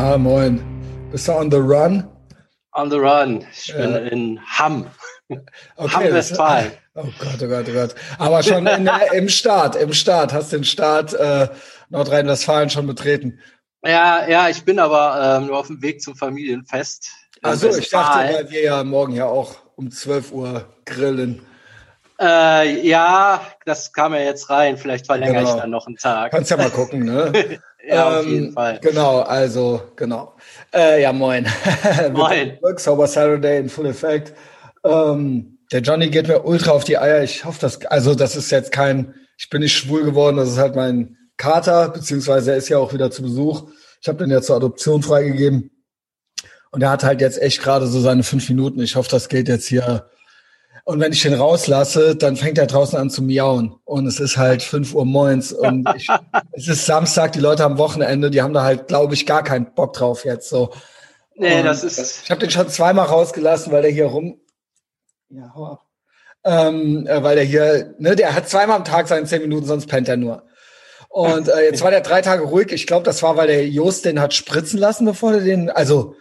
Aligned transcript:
Ah, 0.00 0.16
moin. 0.16 0.62
Bist 1.10 1.26
du 1.26 1.32
on 1.32 1.50
the 1.50 1.56
run? 1.56 2.08
On 2.74 2.88
the 2.88 2.98
run. 2.98 3.44
Ich 3.52 3.74
bin 3.74 3.96
in 3.96 4.40
Hamm. 4.46 4.86
Okay, 5.74 5.92
Hamm, 5.92 6.14
Westfalen. 6.14 6.70
Oh 6.94 7.06
Gott, 7.18 7.42
oh 7.42 7.48
Gott, 7.48 7.66
oh 7.68 7.72
Gott. 7.72 7.94
Aber 8.18 8.42
schon 8.44 8.64
in 8.68 8.84
der, 8.84 9.12
im 9.12 9.28
Start, 9.28 9.74
im 9.74 9.92
Start. 9.92 10.32
Hast 10.32 10.52
den 10.52 10.62
Start 10.62 11.14
äh, 11.14 11.48
Nordrhein-Westfalen 11.90 12.70
schon 12.70 12.86
betreten. 12.86 13.40
Ja, 13.84 14.28
ja, 14.28 14.48
ich 14.48 14.64
bin 14.64 14.78
aber 14.78 15.38
ähm, 15.40 15.48
nur 15.48 15.58
auf 15.58 15.66
dem 15.66 15.82
Weg 15.82 16.00
zum 16.00 16.14
Familienfest. 16.14 17.08
Also 17.42 17.76
ich 17.76 17.90
dachte, 17.90 18.34
weil 18.34 18.50
wir 18.50 18.62
ja 18.62 18.84
morgen 18.84 19.14
ja 19.14 19.26
auch 19.26 19.56
um 19.74 19.90
12 19.90 20.32
Uhr 20.32 20.64
grillen. 20.84 21.44
Äh, 22.20 22.86
ja, 22.86 23.40
das 23.64 23.92
kam 23.92 24.12
ja 24.14 24.20
jetzt 24.20 24.50
rein. 24.50 24.76
Vielleicht 24.76 25.06
verlängere 25.06 25.38
Genau. 25.42 25.54
ich 25.54 25.60
dann 25.60 25.70
noch 25.70 25.86
einen 25.86 25.96
Tag. 25.96 26.32
Kannst 26.32 26.50
ja 26.52 26.56
mal 26.56 26.70
gucken, 26.70 27.04
ne? 27.04 27.32
ja, 27.86 28.18
auf 28.18 28.24
Ähm, 28.24 28.30
jeden 28.30 28.52
Fall. 28.52 28.78
Genau, 28.82 29.20
also, 29.20 29.82
genau. 29.96 30.34
Äh, 30.74 31.02
ja, 31.02 31.12
moin. 31.12 31.46
Moin. 32.12 32.58
Sober 32.76 33.06
Saturday 33.06 33.58
in 33.58 33.68
full 33.68 33.86
effect. 33.86 34.32
Ähm, 34.84 35.58
der 35.72 35.80
Johnny 35.80 36.08
geht 36.08 36.28
mir 36.28 36.44
ultra 36.44 36.72
auf 36.72 36.84
die 36.84 36.98
Eier. 36.98 37.22
Ich 37.22 37.44
hoffe, 37.44 37.60
dass, 37.60 37.84
also 37.86 38.14
das 38.14 38.36
ist 38.36 38.50
jetzt 38.50 38.72
kein, 38.72 39.14
ich 39.36 39.50
bin 39.50 39.60
nicht 39.60 39.76
schwul 39.76 40.04
geworden, 40.04 40.36
das 40.36 40.50
ist 40.50 40.58
halt 40.58 40.76
mein 40.76 41.16
Kater, 41.36 41.90
beziehungsweise 41.90 42.52
er 42.52 42.56
ist 42.56 42.68
ja 42.68 42.78
auch 42.78 42.92
wieder 42.92 43.10
zu 43.10 43.22
Besuch. 43.22 43.70
Ich 44.00 44.08
habe 44.08 44.18
den 44.18 44.30
ja 44.30 44.42
zur 44.42 44.56
Adoption 44.56 45.02
freigegeben. 45.02 45.70
Und 46.70 46.82
er 46.82 46.90
hat 46.90 47.04
halt 47.04 47.20
jetzt 47.20 47.40
echt 47.40 47.62
gerade 47.62 47.86
so 47.86 48.00
seine 48.00 48.22
fünf 48.22 48.48
Minuten. 48.48 48.80
Ich 48.80 48.96
hoffe, 48.96 49.08
das 49.10 49.28
geht 49.28 49.48
jetzt 49.48 49.66
hier. 49.66 50.10
Und 50.88 51.00
wenn 51.00 51.12
ich 51.12 51.20
den 51.20 51.34
rauslasse, 51.34 52.16
dann 52.16 52.36
fängt 52.36 52.56
er 52.56 52.66
draußen 52.66 52.98
an 52.98 53.10
zu 53.10 53.20
miauen. 53.20 53.78
Und 53.84 54.06
es 54.06 54.20
ist 54.20 54.38
halt 54.38 54.62
fünf 54.62 54.94
Uhr 54.94 55.04
moins. 55.04 55.52
Und 55.52 55.86
ich, 55.94 56.08
es 56.52 56.66
ist 56.66 56.86
Samstag, 56.86 57.32
die 57.32 57.40
Leute 57.40 57.62
haben 57.62 57.76
Wochenende, 57.76 58.30
die 58.30 58.40
haben 58.40 58.54
da 58.54 58.62
halt, 58.62 58.88
glaube 58.88 59.12
ich, 59.12 59.26
gar 59.26 59.44
keinen 59.44 59.74
Bock 59.74 59.92
drauf 59.92 60.24
jetzt. 60.24 60.48
So. 60.48 60.72
Nee, 61.34 61.58
Und 61.58 61.66
das 61.66 61.84
ist. 61.84 62.22
Ich 62.24 62.30
habe 62.30 62.40
den 62.40 62.48
schon 62.48 62.70
zweimal 62.70 63.04
rausgelassen, 63.04 63.70
weil 63.70 63.82
der 63.82 63.90
hier 63.90 64.06
rum. 64.06 64.40
Ja, 65.28 65.52
hau 65.54 65.66
ab. 65.66 65.86
Ähm, 66.42 67.06
äh, 67.06 67.22
weil 67.22 67.36
der 67.36 67.44
hier, 67.44 67.94
ne, 67.98 68.16
der 68.16 68.34
hat 68.34 68.48
zweimal 68.48 68.78
am 68.78 68.84
Tag 68.84 69.08
seine 69.08 69.26
zehn 69.26 69.42
Minuten, 69.42 69.66
sonst 69.66 69.88
pennt 69.88 70.08
er 70.08 70.16
nur. 70.16 70.44
Und 71.10 71.50
äh, 71.50 71.64
jetzt 71.64 71.82
war 71.82 71.90
der 71.90 72.00
drei 72.00 72.22
Tage 72.22 72.44
ruhig. 72.44 72.72
Ich 72.72 72.86
glaube, 72.86 73.04
das 73.04 73.22
war, 73.22 73.36
weil 73.36 73.48
der 73.48 73.68
Jost 73.68 74.06
den 74.06 74.20
hat 74.20 74.32
spritzen 74.32 74.78
lassen, 74.78 75.04
bevor 75.04 75.32
der 75.32 75.42
den, 75.42 75.68
also 75.68 76.14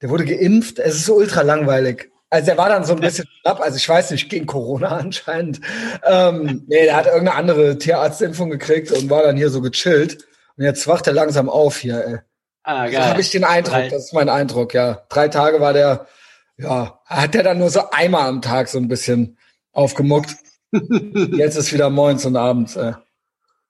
der 0.00 0.10
wurde 0.10 0.24
geimpft. 0.24 0.80
Es 0.80 0.96
ist 0.96 1.06
so 1.06 1.14
ultra 1.14 1.42
langweilig. 1.42 2.11
Also 2.32 2.46
der 2.46 2.56
war 2.56 2.70
dann 2.70 2.84
so 2.84 2.94
ein 2.94 3.00
bisschen 3.00 3.28
schlapp, 3.40 3.60
also 3.60 3.76
ich 3.76 3.86
weiß 3.86 4.10
nicht, 4.12 4.30
gegen 4.30 4.46
Corona 4.46 4.88
anscheinend. 4.96 5.60
Ähm, 6.02 6.64
nee, 6.66 6.84
der 6.84 6.96
hat 6.96 7.04
irgendeine 7.06 7.34
andere 7.36 7.76
Tierarztimpfung 7.76 8.48
gekriegt 8.48 8.90
und 8.90 9.10
war 9.10 9.22
dann 9.22 9.36
hier 9.36 9.50
so 9.50 9.60
gechillt. 9.60 10.26
Und 10.56 10.64
jetzt 10.64 10.86
wacht 10.88 11.06
er 11.06 11.12
langsam 11.12 11.50
auf 11.50 11.76
hier, 11.76 12.06
ey. 12.06 12.18
Ah, 12.62 12.86
So 12.86 12.92
geil. 12.92 13.04
habe 13.06 13.20
ich 13.20 13.30
den 13.30 13.44
Eindruck, 13.44 13.74
Drei- 13.74 13.88
das 13.90 14.04
ist 14.06 14.12
mein 14.14 14.30
Eindruck, 14.30 14.72
ja. 14.72 15.02
Drei 15.10 15.28
Tage 15.28 15.60
war 15.60 15.74
der, 15.74 16.06
ja, 16.56 17.00
hat 17.04 17.34
der 17.34 17.42
dann 17.42 17.58
nur 17.58 17.68
so 17.68 17.90
einmal 17.90 18.28
am 18.28 18.40
Tag 18.40 18.68
so 18.68 18.78
ein 18.78 18.88
bisschen 18.88 19.36
aufgemuckt. 19.72 20.34
Jetzt 20.72 21.56
ist 21.56 21.72
wieder 21.74 21.90
morgens 21.90 22.24
und 22.24 22.36
abends. 22.36 22.76
Äh. 22.76 22.92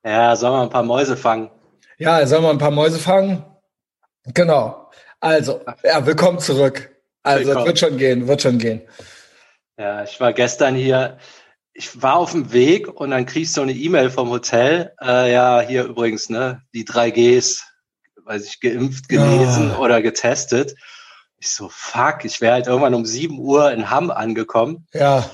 Ja, 0.05 0.37
sollen 0.37 0.53
wir 0.53 0.63
ein 0.63 0.71
paar 0.71 0.85
Mäuse 0.85 1.17
fangen? 1.17 1.51
Ja, 1.99 2.25
sollen 2.27 2.43
wir 2.45 2.51
ein 2.51 2.59
paar 2.59 2.71
Mäuse 2.71 3.01
fangen? 3.01 3.45
Genau. 4.35 4.89
Also, 5.19 5.63
ja, 5.83 6.07
willkommen 6.07 6.39
zurück. 6.39 6.92
Also, 7.23 7.47
Willkommen. 7.47 7.67
wird 7.67 7.79
schon 7.79 7.99
gehen, 7.99 8.29
wird 8.29 8.43
schon 8.43 8.59
gehen. 8.59 8.83
Ja, 9.79 10.03
ich 10.05 10.19
war 10.21 10.33
gestern 10.33 10.75
hier. 10.75 11.19
Ich 11.75 12.03
war 12.03 12.17
auf 12.17 12.33
dem 12.33 12.53
Weg 12.53 12.89
und 12.89 13.11
dann 13.13 13.25
krieg 13.27 13.45
ich 13.45 13.53
so 13.53 13.63
eine 13.63 13.73
E-Mail 13.73 14.11
vom 14.11 14.29
Hotel. 14.31 14.93
Äh, 15.01 15.33
ja, 15.33 15.61
hier 15.61 15.85
übrigens, 15.85 16.29
ne, 16.29 16.61
die 16.75 16.85
3Gs, 16.85 17.63
weiß 18.25 18.45
ich, 18.47 18.61
geimpft, 18.61 19.09
genesen 19.09 19.71
Ah. 19.73 19.79
oder 19.79 20.03
getestet. 20.03 20.75
Ich 21.39 21.51
so, 21.51 21.69
fuck, 21.73 22.25
ich 22.25 22.41
wäre 22.41 22.55
halt 22.55 22.67
irgendwann 22.67 22.95
um 22.95 23.07
7 23.07 23.39
Uhr 23.39 23.73
in 23.73 23.89
Hamm 23.89 24.11
angekommen. 24.11 24.87
Ja, 24.93 25.25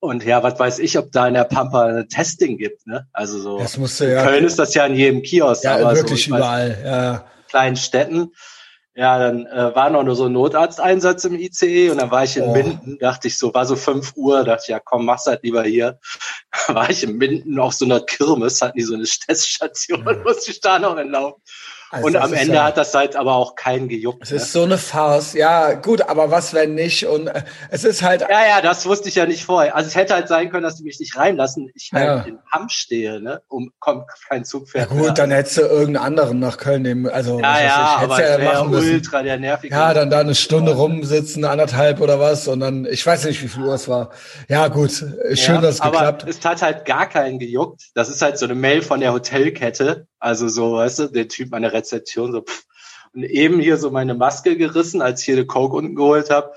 Und 0.00 0.24
ja, 0.24 0.42
was 0.42 0.58
weiß 0.58 0.78
ich, 0.78 0.96
ob 0.98 1.12
da 1.12 1.28
in 1.28 1.34
der 1.34 1.44
Pampa 1.44 1.86
ein 1.86 2.08
Testing 2.08 2.56
gibt, 2.56 2.86
ne? 2.86 3.06
Also 3.12 3.38
so. 3.38 3.58
das 3.58 3.76
musste 3.76 4.06
in 4.06 4.12
ja, 4.12 4.24
Köln 4.24 4.44
ist 4.44 4.58
das 4.58 4.72
ja 4.74 4.86
in 4.86 4.94
jedem 4.94 5.22
Kiosk, 5.22 5.64
ja 5.64 5.74
aber 5.76 5.94
wirklich 5.94 6.08
so, 6.08 6.14
ich 6.14 6.30
weiß, 6.30 6.38
überall. 6.38 6.82
Ja, 6.84 7.24
kleinen 7.48 7.76
Städten. 7.76 8.32
Ja, 8.98 9.18
dann 9.18 9.44
äh, 9.44 9.74
war 9.74 9.90
noch 9.90 10.04
nur 10.04 10.16
so 10.16 10.24
ein 10.24 10.32
Notarzteinsatz 10.32 11.24
im 11.26 11.34
ICE 11.34 11.90
und 11.90 12.00
dann 12.00 12.10
war 12.10 12.24
ich 12.24 12.38
in 12.38 12.44
Oh. 12.44 12.52
Minden, 12.52 12.98
dachte 12.98 13.28
ich 13.28 13.36
so, 13.36 13.52
war 13.52 13.66
so 13.66 13.76
5 13.76 14.14
Uhr, 14.16 14.42
dachte 14.42 14.62
ich, 14.64 14.68
ja 14.68 14.80
komm, 14.80 15.04
mach's 15.04 15.26
halt 15.26 15.42
lieber 15.42 15.64
hier. 15.64 15.98
war 16.68 16.88
ich 16.88 17.02
in 17.02 17.18
Minden 17.18 17.58
auf 17.60 17.74
so 17.74 17.84
einer 17.84 18.00
Kirmes, 18.00 18.62
hatten 18.62 18.78
die 18.78 18.84
so 18.84 18.94
eine 18.94 19.04
Teststation, 19.04 20.02
musste 20.24 20.50
ich 20.50 20.60
da 20.60 20.78
noch 20.78 20.96
entlaufen. 20.96 21.42
Also 21.96 22.06
und 22.08 22.16
am 22.16 22.32
Ende 22.32 22.54
ja, 22.54 22.64
hat 22.64 22.76
das 22.76 22.94
halt 22.94 23.16
aber 23.16 23.34
auch 23.34 23.54
keinen 23.54 23.88
gejuckt. 23.88 24.22
Es 24.22 24.30
Ne? 24.30 24.36
ist 24.36 24.52
so 24.52 24.62
eine 24.62 24.78
Farce. 24.78 25.32
Ja, 25.34 25.72
gut, 25.74 26.02
aber 26.02 26.30
was, 26.30 26.54
wenn 26.54 26.74
nicht? 26.74 27.06
Und 27.06 27.26
äh, 27.28 27.42
es 27.70 27.84
ist 27.84 28.02
halt, 28.02 28.20
Ja, 28.22 28.46
ja, 28.46 28.60
das 28.60 28.86
wusste 28.86 29.08
ich 29.08 29.14
ja 29.16 29.26
nicht 29.26 29.44
vorher. 29.44 29.74
Also 29.76 29.88
es 29.88 29.94
hätte 29.94 30.14
halt 30.14 30.28
sein 30.28 30.50
können, 30.50 30.62
dass 30.62 30.76
die 30.76 30.84
mich 30.84 31.00
nicht 31.00 31.16
reinlassen. 31.16 31.70
Ich 31.74 31.90
halt 31.92 32.06
Ja. 32.06 32.18
in 32.24 32.38
Hamm 32.52 32.68
stehe, 32.68 33.20
ne? 33.20 33.42
Um 33.48 33.72
kommt 33.78 34.04
kein 34.28 34.44
Zug 34.44 34.66
ja 34.66 34.80
fährt. 34.80 34.90
gut, 34.90 35.00
mehr. 35.00 35.12
dann 35.12 35.30
hättest 35.30 35.56
du 35.58 35.62
irgendeinen 35.62 36.04
anderen 36.06 36.38
nach 36.38 36.56
Köln 36.58 36.82
nehmen. 36.82 37.08
Also, 37.08 37.36
was 37.36 37.42
ja, 37.42 37.48
weiß 37.52 37.62
ja, 37.62 37.68
ich, 37.68 37.76
aber 38.04 38.16
hättest 38.16 38.18
wäre 38.40 38.44
ja 38.44 38.52
machen 38.54 38.70
müssen. 38.70 38.94
ultra 38.94 39.22
der 39.22 39.36
nervige. 39.38 39.74
Ja, 39.74 39.94
dann 39.94 40.10
da 40.10 40.20
eine 40.20 40.34
Stunde 40.34 40.74
rumsitzen, 40.74 41.44
anderthalb 41.44 42.00
oder 42.00 42.20
was 42.20 42.48
und 42.48 42.60
dann, 42.60 42.84
ich 42.86 43.06
weiß 43.06 43.24
nicht, 43.24 43.42
wie 43.42 43.48
viel 43.48 43.62
Uhr 43.64 43.74
es 43.74 43.88
war. 43.88 44.10
Ja, 44.48 44.68
gut, 44.68 44.90
schön, 44.92 45.16
Ja, 45.56 45.60
dass 45.60 45.76
es 45.76 45.80
aber 45.80 45.92
geklappt. 45.98 46.24
es 46.28 46.44
hat 46.44 46.62
halt 46.62 46.84
gar 46.84 47.08
keinen 47.08 47.38
gejuckt. 47.38 47.82
Das 47.94 48.08
ist 48.08 48.22
halt 48.22 48.38
so 48.38 48.44
eine 48.44 48.54
Mail 48.54 48.82
von 48.82 49.00
der 49.00 49.12
Hotelkette. 49.12 50.06
Also 50.18 50.48
so, 50.48 50.74
weißt 50.74 50.98
du, 51.00 51.06
der 51.08 51.28
Typ 51.28 51.52
an 51.54 51.62
der 51.62 51.72
Rezeption 51.72 52.32
so, 52.32 52.42
pff. 52.42 52.64
Und 53.12 53.24
eben 53.24 53.60
hier 53.60 53.76
so 53.78 53.90
meine 53.90 54.14
Maske 54.14 54.56
gerissen, 54.56 55.00
als 55.00 55.20
ich 55.20 55.26
hier 55.26 55.36
eine 55.36 55.46
Coke 55.46 55.76
unten 55.76 55.94
geholt 55.94 56.30
habe. 56.30 56.52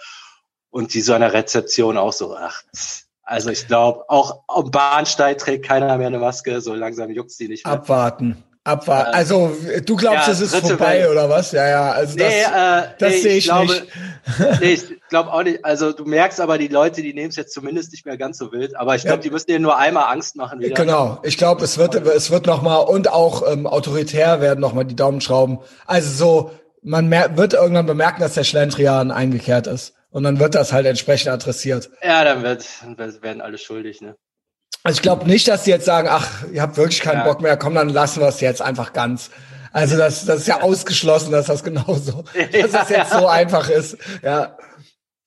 Und 0.70 0.94
die 0.94 1.02
so 1.02 1.14
an 1.14 1.22
der 1.22 1.34
Rezeption 1.34 1.98
auch 1.98 2.14
so, 2.14 2.36
ach, 2.36 2.64
pff. 2.76 3.06
also 3.24 3.50
ich 3.50 3.68
glaube, 3.68 4.10
auch 4.10 4.44
am 4.48 4.70
Bahnsteig 4.70 5.38
trägt 5.38 5.66
keiner 5.66 5.98
mehr 5.98 6.08
eine 6.08 6.20
Maske. 6.20 6.62
So 6.62 6.74
langsam 6.74 7.12
juckt's 7.12 7.38
die 7.38 7.48
nicht 7.48 7.66
mehr. 7.66 7.74
Abwarten. 7.74 8.44
Abwarten. 8.70 9.12
Äh, 9.14 9.16
Also, 9.16 9.52
du 9.86 9.96
glaubst, 9.96 10.28
ja, 10.28 10.34
es 10.34 10.42
ist 10.42 10.56
vorbei 10.56 11.00
Welt. 11.00 11.10
oder 11.12 11.30
was? 11.30 11.52
Ja, 11.52 11.68
ja, 11.68 11.92
also 11.92 12.16
das, 12.18 12.28
nee, 12.28 12.42
äh, 12.42 12.84
das 13.00 13.12
nee, 13.14 13.18
sehe 13.20 13.38
ich 13.38 13.44
glaube, 13.46 13.74
nicht. 13.74 13.88
nee, 14.62 14.74
ich 14.74 14.84
glaube 15.10 15.34
auch 15.34 15.44
nicht. 15.44 15.66
Also 15.66 15.92
du 15.92 16.06
merkst 16.06 16.40
aber, 16.40 16.58
die 16.58 16.68
Leute, 16.68 17.02
die 17.02 17.14
nehmen 17.14 17.30
es 17.30 17.36
jetzt 17.36 17.54
zumindest 17.54 17.92
nicht 17.92 18.06
mehr 18.06 18.18
ganz 18.18 18.38
so 18.38 18.52
wild. 18.52 18.76
Aber 18.76 18.96
ich 18.96 19.04
Ja. 19.04 19.10
glaube, 19.12 19.24
die 19.24 19.30
müssen 19.32 19.48
dir 19.48 19.60
nur 19.60 19.78
einmal 19.78 20.12
Angst 20.14 20.36
machen 20.36 20.60
wieder. 20.60 20.76
Genau, 20.76 21.20
ich 21.24 21.38
glaube, 21.38 21.64
es 21.64 21.78
wird, 21.78 21.96
es 21.96 22.32
wird 22.32 22.46
noch 22.46 22.62
mal 22.62 22.78
und 22.78 23.10
auch 23.12 23.52
ähm, 23.52 23.66
autoritär 23.68 24.42
werden 24.42 24.60
noch 24.60 24.74
mal 24.74 24.84
die 24.84 24.96
Daumenschrauben. 24.96 25.60
Also 25.86 26.10
so, 26.12 26.52
man 26.82 27.10
wird 27.12 27.54
irgendwann 27.54 27.86
bemerken, 27.88 28.22
dass 28.22 28.36
der 28.36 28.44
Schlendrian 28.44 29.12
eingekehrt 29.12 29.68
ist 29.68 29.94
und 30.12 30.24
dann 30.24 30.40
wird 30.40 30.56
das 30.56 30.72
halt 30.74 30.86
entsprechend 30.86 31.30
adressiert. 31.32 31.90
Ja, 32.04 32.24
dann, 32.24 32.44
wird, 32.44 32.66
dann 32.98 33.22
werden 33.22 33.42
alle 33.42 33.58
schuldig, 33.58 34.02
ne? 34.02 34.16
Also 34.90 34.98
ich 34.98 35.04
glaube 35.04 35.28
nicht, 35.28 35.48
dass 35.48 35.66
die 35.66 35.70
jetzt 35.70 35.86
sagen, 35.86 36.08
ach, 36.10 36.46
ihr 36.52 36.64
habt 36.64 36.76
wirklich 36.76 37.00
keinen 37.02 37.20
Ja. 37.20 37.24
Bock 37.26 37.42
mehr, 37.42 37.56
komm, 37.58 37.76
dann 37.76 37.90
lassen 37.90 38.22
wir 38.22 38.28
es 38.28 38.42
jetzt 38.42 38.60
einfach 38.60 38.92
ganz. 38.92 39.30
Also 39.72 39.96
das, 39.98 40.26
das 40.26 40.40
ist 40.40 40.48
ja 40.48 40.62
ausgeschlossen, 40.64 41.32
dass 41.32 41.46
das 41.46 41.64
genauso, 41.64 42.24
dass 42.52 42.72
das 42.72 42.90
jetzt 42.90 43.12
so 43.12 43.28
einfach 43.28 43.70
ist. 43.70 43.98
Ja. 44.24 44.58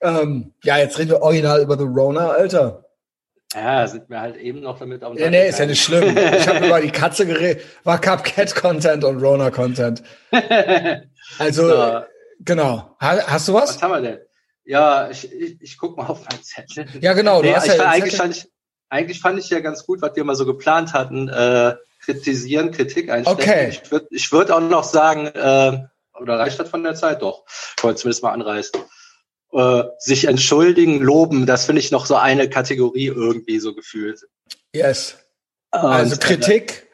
Ähm, 0.01 0.53
ja, 0.65 0.79
jetzt 0.79 0.99
reden 0.99 1.11
wir 1.11 1.23
original 1.23 1.63
über 1.63 1.79
The 1.79 1.85
Rona, 1.85 2.31
Alter. 2.31 2.87
Ja, 3.55 3.87
sind 3.87 4.11
wir 4.11 4.21
halt 4.21 4.35
eben 4.35 4.63
noch 4.63 4.81
damit 4.81 5.05
auf 5.05 5.15
Nee, 5.15 5.31
nee, 5.31 5.49
ist 5.49 5.61
ja 5.61 5.67
nicht 5.67 5.81
schlimm. 5.85 6.17
Ich 6.17 6.49
habe 6.49 6.67
über 6.67 6.81
die 6.81 6.91
Katze 6.91 7.25
geredet, 7.25 7.63
war 7.85 8.01
Cupcat-Content 8.01 9.05
und 9.05 9.23
Rona-Content. 9.23 10.03
Also, 11.39 11.69
So. 11.69 12.01
genau. 12.41 12.97
Ha, 13.01 13.19
hast 13.29 13.47
du 13.47 13.55
was? 13.55 13.77
Was 13.77 13.83
haben 13.83 13.93
wir 13.93 14.01
denn? 14.01 14.19
Ja, 14.65 15.09
ich, 15.09 15.31
ich, 15.33 15.63
ich 15.63 15.79
guck 15.79 15.97
mal 15.97 16.07
auf 16.07 16.19
mein 16.29 16.43
Zettel. 16.43 16.87
Ja, 17.01 17.13
genau. 17.13 17.43
Du 17.43 17.47
nee, 17.49 17.55
hast 17.55 17.67
ich, 17.67 17.75
ja 17.75 17.79
den 17.79 17.87
eigentlich, 17.87 18.15
Zettel- 18.17 18.31
ich, 18.33 18.49
eigentlich 18.93 19.21
fand 19.21 19.39
ich 19.39 19.49
ja 19.49 19.61
ganz 19.61 19.87
gut, 19.87 20.03
was 20.03 20.15
wir 20.15 20.25
mal 20.25 20.37
so 20.37 20.45
geplant 20.45 20.93
hatten. 20.93 21.29
Äh, 21.29 21.75
kritisieren, 22.05 22.73
Kritik 22.73 23.11
einstecken. 23.11 23.41
Okay. 23.41 23.69
Ich 23.71 23.91
würde 23.91 24.07
ich 24.11 24.33
würd 24.33 24.51
auch 24.51 24.61
noch 24.61 24.85
sagen, 24.85 25.27
äh, 25.29 25.79
oder 26.21 26.39
reicht 26.39 26.61
das 26.61 26.69
von 26.69 26.83
der 26.83 26.95
Zeit 26.95 27.23
doch? 27.23 27.45
Ich 27.77 27.83
wollte 27.83 28.01
zumindest 28.01 28.23
mal 28.23 28.33
anreißen. 28.33 28.81
Äh, 29.53 29.83
sich 29.99 30.27
entschuldigen, 30.27 31.01
loben, 31.01 31.47
das 31.47 31.65
finde 31.65 31.81
ich 31.81 31.91
noch 31.91 32.07
so 32.07 32.17
eine 32.17 32.51
Kategorie 32.51 33.07
irgendwie 33.07 33.61
so 33.61 33.75
gefühlt. 33.75 34.21
Yes. 34.75 35.17
Also 35.71 36.15
Und, 36.15 36.21
Kritik 36.21 36.89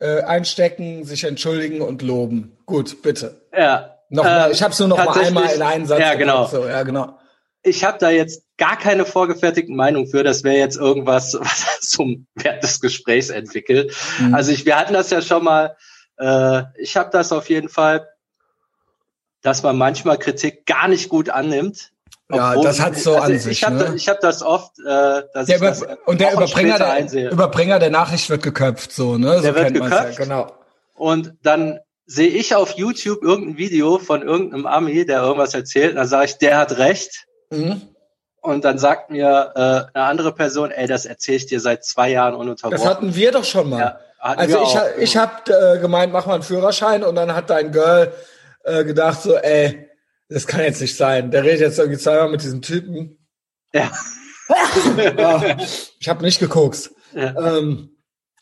äh, 0.00 0.22
einstecken, 0.22 1.04
sich 1.04 1.24
entschuldigen 1.24 1.80
und 1.80 2.02
loben. 2.02 2.58
Gut, 2.66 3.00
bitte. 3.02 3.40
Äh, 3.52 3.62
ja. 3.62 3.94
Nochmal, 4.10 4.50
Äh, 4.50 4.52
ich 4.52 4.62
habe 4.62 4.72
es 4.72 4.78
nur 4.78 4.88
noch 4.88 4.98
mal 4.98 5.18
einmal 5.18 5.54
in 5.54 5.62
einen 5.62 5.86
Satz 5.86 6.00
Ja, 6.00 6.14
genau. 6.14 6.46
So, 6.46 6.66
ja, 6.66 6.82
genau. 6.82 7.17
Ich 7.62 7.84
habe 7.84 7.98
da 7.98 8.10
jetzt 8.10 8.44
gar 8.56 8.76
keine 8.76 9.04
vorgefertigten 9.04 9.76
Meinung 9.76 10.06
für. 10.06 10.22
Das 10.22 10.44
wäre 10.44 10.56
jetzt 10.56 10.76
irgendwas, 10.76 11.34
was 11.40 11.80
zum 11.80 12.26
Wert 12.34 12.62
des 12.62 12.80
Gesprächs 12.80 13.30
entwickelt. 13.30 13.94
Mhm. 14.18 14.34
Also 14.34 14.52
ich, 14.52 14.64
wir 14.64 14.76
hatten 14.76 14.92
das 14.92 15.10
ja 15.10 15.22
schon 15.22 15.44
mal. 15.44 15.76
Äh, 16.18 16.62
ich 16.78 16.96
habe 16.96 17.10
das 17.10 17.32
auf 17.32 17.48
jeden 17.48 17.68
Fall, 17.68 18.08
dass 19.42 19.62
man 19.62 19.76
manchmal 19.76 20.18
Kritik 20.18 20.66
gar 20.66 20.88
nicht 20.88 21.08
gut 21.08 21.30
annimmt. 21.30 21.92
Ja, 22.30 22.60
das 22.60 22.80
hat's 22.80 23.04
so 23.04 23.12
also 23.14 23.22
an 23.24 23.34
ich 23.34 23.42
sich, 23.42 23.64
hab, 23.64 23.72
ne? 23.72 23.94
Ich 23.96 24.06
habe 24.08 24.18
das 24.20 24.42
oft, 24.42 24.78
äh, 24.80 25.22
dass 25.32 25.46
Der 25.46 25.58
das 25.60 25.82
und 26.04 26.20
der 26.20 26.34
Überbringer 26.34 26.76
der, 26.76 26.92
einsehe. 26.92 27.30
Überbringer 27.30 27.78
der 27.78 27.88
Nachricht 27.88 28.28
wird 28.28 28.42
geköpft, 28.42 28.92
so, 28.92 29.16
ne? 29.16 29.36
So 29.36 29.42
Der 29.42 29.54
wird 29.54 29.64
kennt 29.68 29.78
man's 29.78 29.90
geköpft. 29.90 30.18
Ja, 30.18 30.24
genau. 30.24 30.52
Und 30.94 31.34
dann 31.42 31.78
sehe 32.04 32.28
ich 32.28 32.54
auf 32.54 32.72
YouTube 32.72 33.22
irgendein 33.22 33.56
Video 33.56 33.98
von 33.98 34.22
irgendeinem 34.22 34.66
Ami, 34.66 35.06
der 35.06 35.22
irgendwas 35.22 35.54
erzählt, 35.54 35.90
und 35.90 35.96
dann 35.96 36.08
sage 36.08 36.26
ich, 36.26 36.38
der 36.38 36.58
hat 36.58 36.76
recht. 36.76 37.27
Mhm. 37.50 37.82
Und 38.40 38.64
dann 38.64 38.78
sagt 38.78 39.10
mir 39.10 39.52
äh, 39.54 39.96
eine 39.98 40.04
andere 40.06 40.32
Person, 40.32 40.70
ey, 40.70 40.86
das 40.86 41.06
erzähle 41.06 41.38
ich 41.38 41.46
dir 41.46 41.60
seit 41.60 41.84
zwei 41.84 42.10
Jahren 42.10 42.34
ununterbrochen. 42.34 42.82
Das 42.82 42.88
hatten 42.88 43.14
wir 43.14 43.32
doch 43.32 43.44
schon 43.44 43.68
mal. 43.68 43.80
Ja, 43.80 43.98
also 44.20 44.62
ich, 44.62 44.78
auch. 44.78 44.86
ich 44.98 45.16
habe 45.16 45.52
äh, 45.52 45.78
gemeint, 45.80 46.12
mach 46.12 46.26
mal 46.26 46.34
einen 46.34 46.42
Führerschein 46.42 47.02
und 47.02 47.14
dann 47.14 47.34
hat 47.34 47.50
dein 47.50 47.72
Girl 47.72 48.12
äh, 48.64 48.84
gedacht 48.84 49.22
so, 49.22 49.36
ey, 49.36 49.88
das 50.28 50.46
kann 50.46 50.60
jetzt 50.60 50.80
nicht 50.80 50.96
sein. 50.96 51.30
Der 51.30 51.44
redet 51.44 51.60
jetzt 51.60 51.78
irgendwie 51.78 51.98
zweimal 51.98 52.30
mit 52.30 52.42
diesem 52.42 52.62
Typen. 52.62 53.18
Ja. 53.72 53.90
ja 55.16 55.56
ich 55.98 56.08
habe 56.08 56.22
nicht 56.22 56.38
geguckt. 56.38 56.90
Ja. 57.14 57.34
Ähm, 57.58 57.90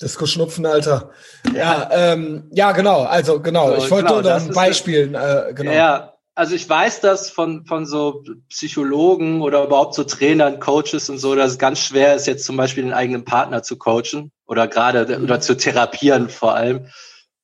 Disco-Schnupfen, 0.01 0.67
Alter. 0.67 1.11
Ja, 1.55 1.89
ähm, 1.91 2.51
ja, 2.53 2.73
genau. 2.73 3.03
Also 3.05 3.41
genau. 3.41 3.71
So, 3.71 3.85
ich 3.85 3.91
wollte 3.91 4.09
genau, 4.09 4.21
nur 4.21 4.31
noch 4.31 4.47
ein 4.47 4.53
Beispiel. 4.53 5.15
Äh, 5.15 5.55
genau. 5.55 5.73
Ja, 5.73 6.16
also 6.37 6.55
ich 6.55 6.69
weiß 6.69 7.01
das 7.01 7.31
von 7.31 7.65
von 7.65 7.87
so 7.87 8.23
Psychologen 8.51 9.41
oder 9.41 9.65
überhaupt 9.65 9.95
so 9.95 10.05
Trainern, 10.05 10.61
Coaches 10.61 11.09
und 11.09 11.19
so, 11.19 11.35
dass 11.35 11.53
es 11.53 11.59
ganz 11.59 11.81
schwer 11.81 12.15
ist, 12.15 12.27
jetzt 12.27 12.45
zum 12.45 12.59
Beispiel 12.59 12.85
den 12.85 12.93
eigenen 12.93 13.25
Partner 13.25 13.63
zu 13.63 13.77
coachen 13.77 14.31
oder 14.47 14.69
gerade 14.69 15.19
mhm. 15.19 15.25
oder 15.25 15.41
zu 15.41 15.57
therapieren 15.57 16.29
vor 16.29 16.55
allem. 16.55 16.87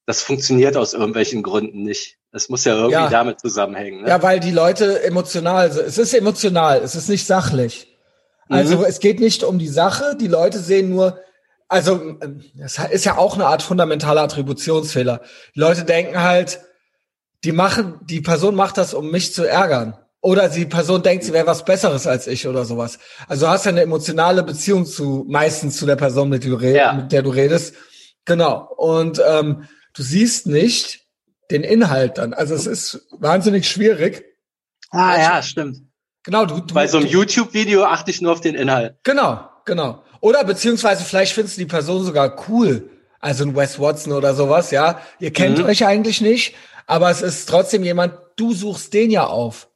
Das 0.05 0.23
funktioniert 0.23 0.77
aus 0.77 0.93
irgendwelchen 0.93 1.43
Gründen 1.43 1.83
nicht. 1.83 2.19
Das 2.33 2.51
muss 2.51 2.65
ja 2.65 2.75
irgendwie 2.75 2.95
ja. 2.95 3.09
damit 3.09 3.41
zusammenhängen. 3.41 4.03
Ne? 4.03 4.09
Ja, 4.09 4.23
weil 4.23 4.41
die 4.41 4.51
Leute 4.51 5.03
emotional, 5.03 5.69
es 5.69 5.97
ist 5.97 6.13
emotional, 6.13 6.81
es 6.83 6.95
ist 6.95 7.09
nicht 7.09 7.27
sachlich. 7.27 7.89
Also 8.49 8.79
mhm. 8.79 8.85
es 8.85 9.01
geht 9.01 9.21
nicht 9.21 9.43
um 9.43 9.59
die 9.59 9.69
Sache, 9.69 10.17
die 10.21 10.29
Leute 10.29 10.59
sehen 10.59 10.91
nur, 10.91 11.19
also 11.69 12.17
das 12.55 12.79
ist 12.91 13.07
ja 13.07 13.17
auch 13.17 13.37
eine 13.37 13.47
Art 13.47 13.63
fundamentaler 13.63 14.23
Attributionsfehler. 14.23 15.23
Die 15.55 15.61
Leute 15.61 15.85
denken 15.85 16.21
halt, 16.23 16.61
die 17.45 17.53
machen, 17.53 17.99
die 18.03 18.21
Person 18.21 18.55
macht 18.55 18.79
das, 18.79 18.95
um 18.95 19.11
mich 19.11 19.35
zu 19.35 19.45
ärgern. 19.45 19.97
Oder 20.21 20.49
die 20.49 20.67
Person 20.67 21.03
denkt, 21.03 21.25
sie 21.25 21.33
wäre 21.33 21.49
was 21.49 21.65
Besseres 21.65 22.07
als 22.07 22.29
ich 22.29 22.47
oder 22.47 22.65
sowas. 22.65 23.01
Also 23.27 23.47
du 23.47 23.53
hast 23.53 23.65
ja 23.65 23.73
eine 23.73 23.83
emotionale 23.83 24.45
Beziehung 24.45 24.87
zu, 24.87 25.27
meistens 25.29 25.77
zu 25.77 25.85
der 25.85 25.97
Person, 25.97 26.29
mit, 26.29 26.45
du 26.45 26.57
ja. 26.59 26.93
mit 26.93 27.11
der 27.11 27.23
du 27.23 27.31
redest. 27.31 27.75
Genau. 28.25 28.73
Und 28.77 29.21
ähm, 29.27 29.69
du 29.95 30.03
siehst 30.03 30.47
nicht 30.47 31.01
den 31.51 31.65
Inhalt 31.65 32.19
dann. 32.19 32.35
Also 32.35 32.55
es 32.55 32.67
ist 32.67 33.09
wahnsinnig 33.11 33.69
schwierig. 33.69 34.25
Ah 34.91 35.19
ja, 35.19 35.43
stimmt. 35.43 35.79
Genau, 36.23 36.47
du, 36.47 36.61
du 36.61 36.73
bei 36.73 36.87
so 36.87 36.99
einem 36.99 37.09
YouTube-Video 37.09 37.83
achte 37.83 38.13
ich 38.13 38.21
nur 38.21 38.31
auf 38.31 38.41
den 38.41 38.55
Inhalt. 38.55 38.97
Genau, 39.03 39.49
genau. 39.65 40.05
Oder 40.21 40.45
beziehungsweise 40.45 41.03
vielleicht 41.03 41.33
findest 41.33 41.57
du 41.57 41.63
die 41.63 41.67
Person 41.67 42.05
sogar 42.05 42.49
cool. 42.49 42.91
Also 43.19 43.45
ein 43.45 43.57
Wes 43.57 43.79
Watson 43.79 44.13
oder 44.13 44.35
sowas, 44.35 44.71
ja. 44.71 45.01
Ihr 45.19 45.33
kennt 45.33 45.59
mhm. 45.59 45.65
euch 45.65 45.85
eigentlich 45.85 46.21
nicht, 46.21 46.55
aber 46.93 47.09
es 47.09 47.23
ist 47.23 47.49
trotzdem 47.49 47.85
jemand, 47.85 48.13
du 48.37 48.53
suchst 48.53 48.93
den 48.93 49.11
ja 49.11 49.27
auf. 49.27 49.69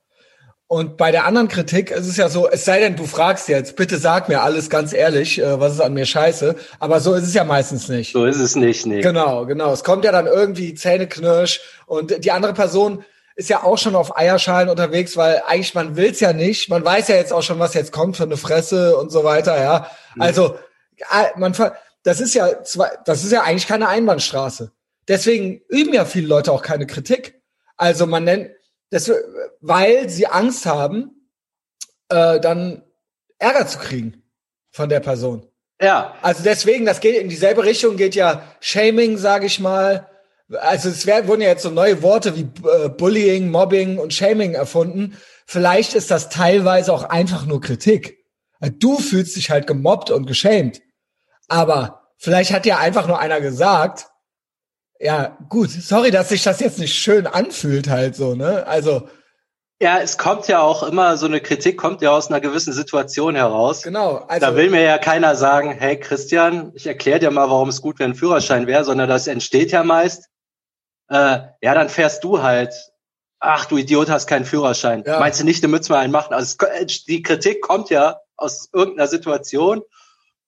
Und 0.67 0.99
bei 0.99 1.11
der 1.11 1.25
anderen 1.25 1.49
Kritik 1.49 1.91
ist 1.91 2.07
es 2.07 2.19
ja 2.19 2.29
so, 2.29 2.47
es 2.47 2.67
sei 2.67 2.79
denn, 2.81 2.95
du 2.95 3.07
fragst 3.07 3.49
jetzt, 3.49 3.75
bitte 3.75 3.97
sag 3.97 4.29
mir 4.29 4.43
alles 4.43 4.69
ganz 4.69 4.93
ehrlich, 4.93 5.41
äh, 5.41 5.59
was 5.59 5.73
ist 5.73 5.81
an 5.81 5.95
mir 5.95 6.05
scheiße. 6.05 6.57
Aber 6.79 7.01
so 7.01 7.15
ist 7.15 7.23
es 7.23 7.33
ja 7.33 7.45
meistens 7.45 7.89
nicht. 7.89 8.13
So 8.13 8.27
ist 8.27 8.39
es 8.39 8.55
nicht, 8.55 8.85
nee. 8.85 9.01
Genau, 9.01 9.47
genau. 9.47 9.73
Es 9.73 9.83
kommt 9.83 10.05
ja 10.05 10.13
dann 10.13 10.27
irgendwie 10.27 10.75
Zähneknirsch 10.75 11.63
und 11.87 12.23
die 12.23 12.33
andere 12.33 12.53
Person 12.53 13.03
ist 13.35 13.49
ja 13.49 13.62
auch 13.62 13.79
schon 13.79 13.95
auf 13.95 14.15
Eierschalen 14.15 14.69
unterwegs, 14.69 15.17
weil 15.17 15.41
eigentlich 15.47 15.75
man 15.75 15.97
will's 15.97 16.21
ja 16.21 16.35
nicht. 16.35 16.69
Man 16.69 16.85
weiß 16.85 17.09
ja 17.09 17.17
jetzt 17.17 17.33
auch 17.33 17.43
schon, 17.43 17.59
was 17.59 17.73
jetzt 17.73 17.93
kommt 17.93 18.19
für 18.19 18.25
eine 18.25 18.37
Fresse 18.37 18.99
und 18.99 19.11
so 19.11 19.25
weiter, 19.25 19.59
ja. 19.59 19.91
Mhm. 20.17 20.23
Also 20.23 20.59
man 21.37 21.55
das 22.03 22.21
ist 22.21 22.35
ja 22.35 22.62
zwei, 22.62 22.91
das 23.07 23.25
ist 23.25 23.33
ja 23.33 23.43
eigentlich 23.43 23.67
keine 23.67 23.89
Einbahnstraße. 23.89 24.71
Deswegen 25.08 25.61
üben 25.69 25.94
ja 25.94 26.05
viele 26.05 26.26
Leute 26.26 26.53
auch 26.53 26.62
keine 26.62 26.87
Kritik. 26.87 27.41
Also 27.76 28.06
man 28.06 28.25
nennt 28.25 28.50
das, 28.91 29.12
weil 29.61 30.08
sie 30.08 30.26
Angst 30.26 30.67
haben, 30.67 31.31
äh, 32.08 32.41
dann 32.41 32.82
Ärger 33.38 33.67
zu 33.67 33.79
kriegen 33.79 34.23
von 34.70 34.88
der 34.88 35.00
Person. 35.00 35.47
Ja. 35.81 36.17
Also 36.23 36.43
deswegen, 36.43 36.87
das 36.87 37.00
geht 37.00 37.17
in 37.17 37.29
dieselbe 37.29 37.64
Richtung, 37.64 37.97
geht 37.97 38.14
ja 38.14 38.43
Shaming, 38.61 39.19
sage 39.19 39.47
ich 39.47 39.61
mal, 39.61 40.08
also 40.49 40.88
es 40.88 41.06
werden, 41.06 41.26
wurden 41.26 41.41
ja 41.41 41.49
jetzt 41.49 41.62
so 41.62 41.70
neue 41.70 42.02
Worte 42.02 42.37
wie 42.37 42.49
äh, 42.69 42.88
Bullying, 42.88 43.50
Mobbing 43.50 43.99
und 43.99 44.14
Shaming 44.14 44.55
erfunden. 44.55 45.17
Vielleicht 45.47 45.94
ist 45.94 46.11
das 46.11 46.29
teilweise 46.29 46.93
auch 46.93 47.05
einfach 47.05 47.47
nur 47.47 47.61
Kritik. 47.61 48.25
Du 48.61 48.99
fühlst 48.99 49.37
dich 49.37 49.50
halt 49.50 49.67
gemobbt 49.67 50.11
und 50.11 50.26
geschämt. 50.26 50.81
Aber 51.49 52.12
vielleicht 52.17 52.52
hat 52.52 52.64
ja 52.64 52.79
einfach 52.79 53.06
nur 53.06 53.19
einer 53.19 53.41
gesagt, 53.41 54.06
ja, 55.01 55.37
gut, 55.49 55.71
sorry, 55.71 56.11
dass 56.11 56.31
sich 56.31 56.43
das 56.43 56.61
jetzt 56.61 56.79
nicht 56.79 56.95
schön 56.95 57.27
anfühlt 57.27 57.89
halt 57.89 58.17
so, 58.17 58.35
ne? 58.35 58.67
Also. 58.67 59.09
Ja, 59.81 59.99
es 59.99 60.17
kommt 60.17 60.49
ja 60.49 60.61
auch 60.63 60.83
immer, 60.83 61.19
so 61.19 61.27
eine 61.27 61.41
Kritik 61.41 61.77
kommt 61.77 62.01
ja 62.01 62.11
aus 62.11 62.29
einer 62.29 62.41
gewissen 62.41 62.73
Situation 62.73 63.35
heraus. 63.35 63.83
Genau. 63.83 64.25
Also, 64.29 64.47
da 64.47 64.57
will 64.57 64.71
mir 64.71 64.83
ja 64.83 64.97
keiner 64.97 65.37
sagen, 65.37 65.73
hey 65.73 66.01
Christian, 66.01 66.73
ich 66.75 66.87
erkläre 66.87 67.19
dir 67.19 67.31
mal, 67.31 67.51
warum 67.51 67.69
es 67.69 67.83
gut 67.83 67.99
wäre, 67.99 68.09
ein 68.09 68.15
Führerschein 68.15 68.67
wäre, 68.67 68.85
sondern 68.85 69.09
das 69.09 69.27
entsteht 69.27 69.73
ja 69.73 69.85
meist, 69.85 70.31
äh, 71.09 71.39
ja, 71.61 71.75
dann 71.75 71.89
fährst 71.89 72.25
du 72.25 72.43
halt. 72.43 72.75
Ach, 73.39 73.67
du 73.67 73.77
Idiot, 73.77 74.09
hast 74.09 74.27
keinen 74.27 74.47
Führerschein. 74.47 75.05
Ja. 75.07 75.21
Meinst 75.21 75.41
du 75.41 75.45
nicht, 75.45 75.63
du 75.63 75.69
müsstest 75.69 75.91
mal 75.91 75.99
einen 75.99 76.13
machen? 76.13 76.33
Also 76.33 76.57
es, 76.81 77.05
die 77.05 77.23
Kritik 77.23 77.61
kommt 77.61 77.91
ja 77.91 78.19
aus 78.37 78.71
irgendeiner 78.73 79.09
Situation 79.09 79.83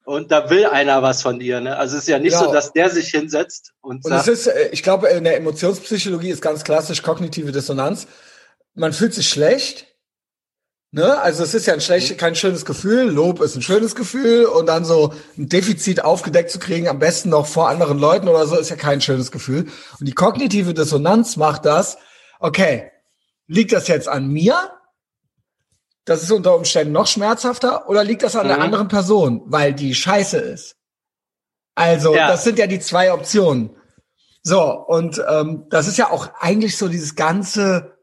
und 0.09 0.33
da 0.33 0.49
will 0.49 0.65
einer 0.65 1.03
was 1.03 1.21
von 1.21 1.39
dir. 1.39 1.61
Ne? 1.61 1.77
Also 1.77 1.97
es 1.97 2.05
ist 2.05 2.09
ja 2.09 2.19
nicht 2.19 2.33
genau. 2.33 2.47
so, 2.47 2.53
dass 2.53 2.73
der 2.73 2.89
sich 2.89 3.11
hinsetzt 3.11 3.75
und, 3.83 4.07
und 4.07 4.11
sagt. 4.11 4.27
es 4.27 4.41
ist, 4.41 4.47
äh, 4.47 4.71
ich 4.73 4.83
glaube, 4.83 5.09
in 5.09 5.23
der 5.23 5.37
Emotionspsychologie 5.37 6.31
ist 6.31 6.41
ganz 6.41 6.65
klassisch 6.65 7.03
kognitive 7.03 7.53
Dissonanz. 7.53 8.07
Man 8.75 8.95
fühlt 8.95 9.13
sich 9.13 9.29
schlecht. 9.29 9.87
Ne? 10.93 11.21
Also 11.21 11.43
es 11.43 11.53
ist 11.53 11.67
ja 11.67 11.75
ein 11.75 11.83
schlecht, 11.83 12.17
kein 12.17 12.35
schönes 12.35 12.65
Gefühl. 12.65 13.11
Lob 13.11 13.43
ist 13.43 13.55
ein 13.55 13.61
schönes 13.61 13.95
Gefühl 13.95 14.47
und 14.47 14.65
dann 14.65 14.87
so 14.87 15.13
ein 15.37 15.51
Defizit 15.51 16.03
aufgedeckt 16.03 16.51
zu 16.51 16.59
kriegen, 16.59 16.89
am 16.89 16.99
besten 16.99 17.29
noch 17.29 17.47
vor 17.47 17.69
anderen 17.69 17.99
Leuten 17.99 18.29
oder 18.29 18.47
so, 18.47 18.57
ist 18.57 18.71
ja 18.71 18.77
kein 18.77 19.03
schönes 19.03 19.31
Gefühl. 19.31 19.67
Und 20.01 20.09
die 20.09 20.15
kognitive 20.15 20.73
Dissonanz 20.73 21.37
macht 21.37 21.67
das. 21.67 21.99
Okay, 22.41 22.91
liegt 23.47 23.73
das 23.73 23.89
jetzt 23.89 24.09
an 24.09 24.29
mir? 24.29 24.71
Das 26.09 26.23
ist 26.23 26.33
unter 26.33 26.57
Umständen 26.57 26.93
noch 26.93 27.07
schmerzhafter 27.07 27.89
oder 27.89 28.03
liegt 28.03 28.23
das 28.23 28.35
an 28.35 28.47
mhm. 28.47 28.49
der 28.49 28.61
anderen 28.61 28.89
Person, 28.89 29.43
weil 29.45 29.75
die 29.75 29.95
scheiße 29.95 30.39
ist? 30.39 30.77
Also, 31.75 32.15
ja. 32.15 32.29
das 32.29 32.45
sind 32.45 32.59
ja 32.59 32.67
die 32.67 32.81
zwei 32.81 33.13
Optionen. 33.13 33.77
So, 34.43 34.63
und 34.63 35.23
ähm, 35.29 35.67
das 35.69 35.87
ist 35.87 35.99
ja 35.99 36.11
auch 36.11 36.31
eigentlich 36.41 36.79
so 36.79 36.89
dieses 36.89 37.15
ganze, 37.15 37.99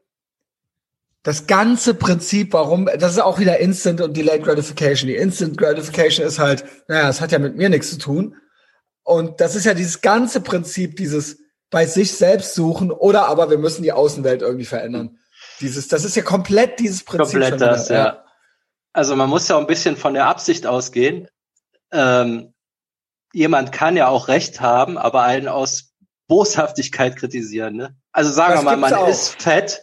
das 1.24 1.48
ganze 1.48 1.94
Prinzip, 1.94 2.52
warum, 2.52 2.88
das 2.98 3.12
ist 3.12 3.20
auch 3.20 3.40
wieder 3.40 3.58
Instant 3.58 4.00
und 4.00 4.16
Delayed 4.16 4.44
Gratification. 4.44 5.08
Die 5.08 5.16
Instant 5.16 5.58
Gratification 5.58 6.24
ist 6.24 6.38
halt, 6.38 6.64
naja, 6.86 7.08
es 7.08 7.20
hat 7.20 7.32
ja 7.32 7.40
mit 7.40 7.56
mir 7.56 7.68
nichts 7.68 7.90
zu 7.90 7.98
tun. 7.98 8.36
Und 9.02 9.40
das 9.40 9.56
ist 9.56 9.66
ja 9.66 9.74
dieses 9.74 10.00
ganze 10.00 10.40
Prinzip, 10.40 10.94
dieses 10.96 11.38
bei 11.70 11.86
sich 11.86 12.12
selbst 12.12 12.54
suchen 12.54 12.92
oder 12.92 13.26
aber 13.26 13.50
wir 13.50 13.58
müssen 13.58 13.82
die 13.82 13.92
Außenwelt 13.92 14.42
irgendwie 14.42 14.64
verändern. 14.64 15.18
Dieses, 15.60 15.88
das 15.88 16.04
ist 16.04 16.16
ja 16.16 16.22
komplett 16.22 16.78
dieses 16.78 17.04
Prinzip. 17.04 17.40
Komplett 17.40 17.60
das, 17.60 17.88
ja. 17.88 17.96
ja. 17.96 18.24
Also 18.92 19.16
man 19.16 19.28
muss 19.28 19.48
ja 19.48 19.56
auch 19.56 19.60
ein 19.60 19.66
bisschen 19.66 19.96
von 19.96 20.14
der 20.14 20.26
Absicht 20.26 20.66
ausgehen. 20.66 21.28
Ähm, 21.92 22.54
jemand 23.32 23.72
kann 23.72 23.96
ja 23.96 24.08
auch 24.08 24.28
Recht 24.28 24.60
haben, 24.60 24.96
aber 24.96 25.22
einen 25.22 25.48
aus 25.48 25.94
Boshaftigkeit 26.28 27.16
kritisieren. 27.16 27.76
Ne? 27.76 27.96
Also 28.12 28.30
sagen 28.30 28.54
das 28.54 28.64
wir 28.64 28.76
mal, 28.76 28.76
man 28.76 28.94
auch. 28.94 29.08
ist 29.08 29.40
fett 29.42 29.82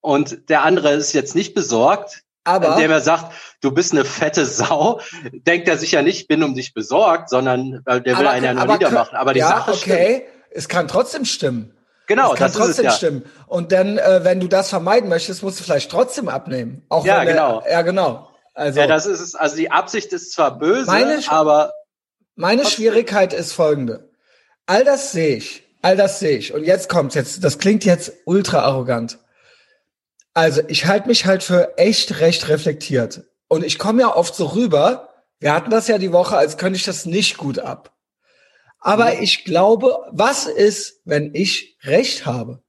und 0.00 0.48
der 0.48 0.62
andere 0.62 0.92
ist 0.92 1.12
jetzt 1.12 1.34
nicht 1.34 1.54
besorgt, 1.54 2.22
aber 2.44 2.74
indem 2.74 2.90
er 2.90 3.00
sagt, 3.00 3.32
du 3.60 3.70
bist 3.70 3.92
eine 3.92 4.04
fette 4.04 4.46
Sau, 4.46 5.00
denkt 5.32 5.68
er 5.68 5.76
sich 5.76 5.92
ja 5.92 6.02
nicht, 6.02 6.28
bin 6.28 6.42
um 6.42 6.54
dich 6.54 6.74
besorgt, 6.74 7.28
sondern 7.28 7.82
äh, 7.86 8.00
der 8.00 8.18
will 8.18 8.26
einen 8.26 8.44
ja 8.44 8.54
nur 8.54 8.66
niedermachen. 8.66 9.16
Aber 9.16 9.32
die 9.32 9.40
ja, 9.40 9.48
Sache 9.48 9.72
okay, 9.72 10.26
stimmt. 10.26 10.46
es 10.52 10.68
kann 10.68 10.88
trotzdem 10.88 11.24
stimmen. 11.24 11.76
Genau, 12.06 12.30
das 12.30 12.38
kann 12.38 12.48
das 12.48 12.56
trotzdem 12.56 12.86
es, 12.86 12.92
ja. 12.92 12.96
stimmen. 12.96 13.24
Und 13.46 13.72
dann, 13.72 13.98
äh, 13.98 14.20
wenn 14.24 14.40
du 14.40 14.48
das 14.48 14.68
vermeiden 14.68 15.08
möchtest, 15.08 15.42
musst 15.42 15.60
du 15.60 15.64
vielleicht 15.64 15.90
trotzdem 15.90 16.28
abnehmen. 16.28 16.84
Auch 16.88 17.04
ja, 17.04 17.24
genau. 17.24 17.60
Der, 17.60 17.72
ja, 17.72 17.82
genau. 17.82 18.28
Also, 18.54 18.80
ja, 18.80 18.86
das 18.86 19.06
ist 19.06 19.20
es. 19.20 19.34
Also 19.34 19.56
die 19.56 19.70
Absicht 19.70 20.12
ist 20.12 20.32
zwar 20.32 20.58
böse, 20.58 20.86
meine, 20.86 21.18
aber 21.28 21.72
meine 22.34 22.66
Schwierigkeit 22.66 23.32
ist 23.32 23.52
folgende: 23.52 24.10
All 24.66 24.84
das 24.84 25.12
sehe 25.12 25.36
ich, 25.36 25.62
all 25.80 25.96
das 25.96 26.18
sehe 26.18 26.36
ich. 26.36 26.52
Und 26.52 26.64
jetzt 26.64 26.88
kommt's 26.88 27.14
jetzt. 27.14 27.44
Das 27.44 27.58
klingt 27.58 27.84
jetzt 27.84 28.12
ultra 28.26 28.60
arrogant. 28.60 29.18
Also 30.34 30.62
ich 30.68 30.86
halte 30.86 31.08
mich 31.08 31.26
halt 31.26 31.42
für 31.42 31.76
echt 31.78 32.20
recht 32.20 32.48
reflektiert. 32.48 33.22
Und 33.48 33.64
ich 33.64 33.78
komme 33.78 34.02
ja 34.02 34.14
oft 34.14 34.34
so 34.34 34.46
rüber. 34.46 35.08
Wir 35.40 35.52
hatten 35.52 35.70
das 35.70 35.88
ja 35.88 35.98
die 35.98 36.12
Woche, 36.12 36.36
als 36.36 36.56
könnte 36.56 36.78
ich 36.78 36.84
das 36.84 37.04
nicht 37.04 37.36
gut 37.36 37.58
ab. 37.58 37.92
Aber 38.82 39.14
mhm. 39.14 39.22
ich 39.22 39.44
glaube, 39.44 39.96
was 40.10 40.46
ist, 40.46 41.00
wenn 41.04 41.34
ich 41.34 41.78
recht 41.84 42.26
habe? 42.26 42.62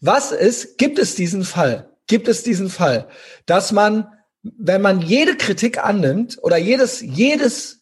Was 0.00 0.32
ist, 0.32 0.76
gibt 0.76 0.98
es 0.98 1.14
diesen 1.14 1.44
Fall? 1.44 1.90
Gibt 2.06 2.28
es 2.28 2.42
diesen 2.42 2.68
Fall, 2.68 3.08
dass 3.46 3.72
man, 3.72 4.06
wenn 4.42 4.82
man 4.82 5.00
jede 5.00 5.36
Kritik 5.36 5.82
annimmt 5.82 6.38
oder 6.42 6.56
jedes, 6.56 7.00
jedes, 7.00 7.80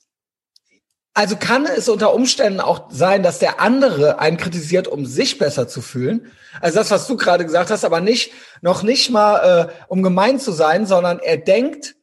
Also 1.12 1.36
kann 1.36 1.66
es 1.66 1.88
unter 1.88 2.14
Umständen 2.14 2.60
auch 2.60 2.90
sein, 2.90 3.22
dass 3.22 3.38
der 3.38 3.60
andere 3.60 4.18
einen 4.18 4.36
kritisiert, 4.36 4.88
um 4.88 5.04
sich 5.06 5.38
besser 5.38 5.68
zu 5.68 5.82
fühlen. 5.82 6.32
Also 6.60 6.78
das, 6.78 6.90
was 6.90 7.06
du 7.06 7.16
gerade 7.16 7.44
gesagt 7.44 7.70
hast, 7.70 7.84
aber 7.84 8.00
nicht 8.00 8.32
noch 8.62 8.82
nicht 8.82 9.10
mal, 9.10 9.68
äh, 9.68 9.72
um 9.88 10.02
gemein 10.02 10.40
zu 10.40 10.52
sein, 10.52 10.86
sondern 10.86 11.18
er 11.18 11.36
denkt, 11.36 11.96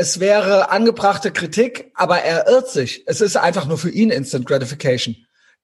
es 0.00 0.18
wäre 0.18 0.70
angebrachte 0.70 1.30
Kritik, 1.30 1.92
aber 1.94 2.22
er 2.22 2.48
irrt 2.48 2.70
sich. 2.70 3.04
Es 3.06 3.20
ist 3.20 3.36
einfach 3.36 3.66
nur 3.66 3.76
für 3.76 3.90
ihn 3.90 4.08
Instant 4.08 4.46
Gratification. 4.46 5.14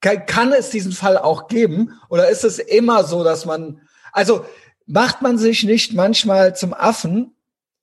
Kann, 0.02 0.26
kann 0.26 0.52
es 0.52 0.68
diesen 0.68 0.92
Fall 0.92 1.16
auch 1.16 1.48
geben? 1.48 1.98
Oder 2.10 2.28
ist 2.28 2.44
es 2.44 2.58
immer 2.58 3.04
so, 3.04 3.24
dass 3.24 3.46
man, 3.46 3.80
also 4.12 4.44
macht 4.86 5.22
man 5.22 5.38
sich 5.38 5.64
nicht 5.64 5.94
manchmal 5.94 6.54
zum 6.54 6.74
Affen, 6.74 7.34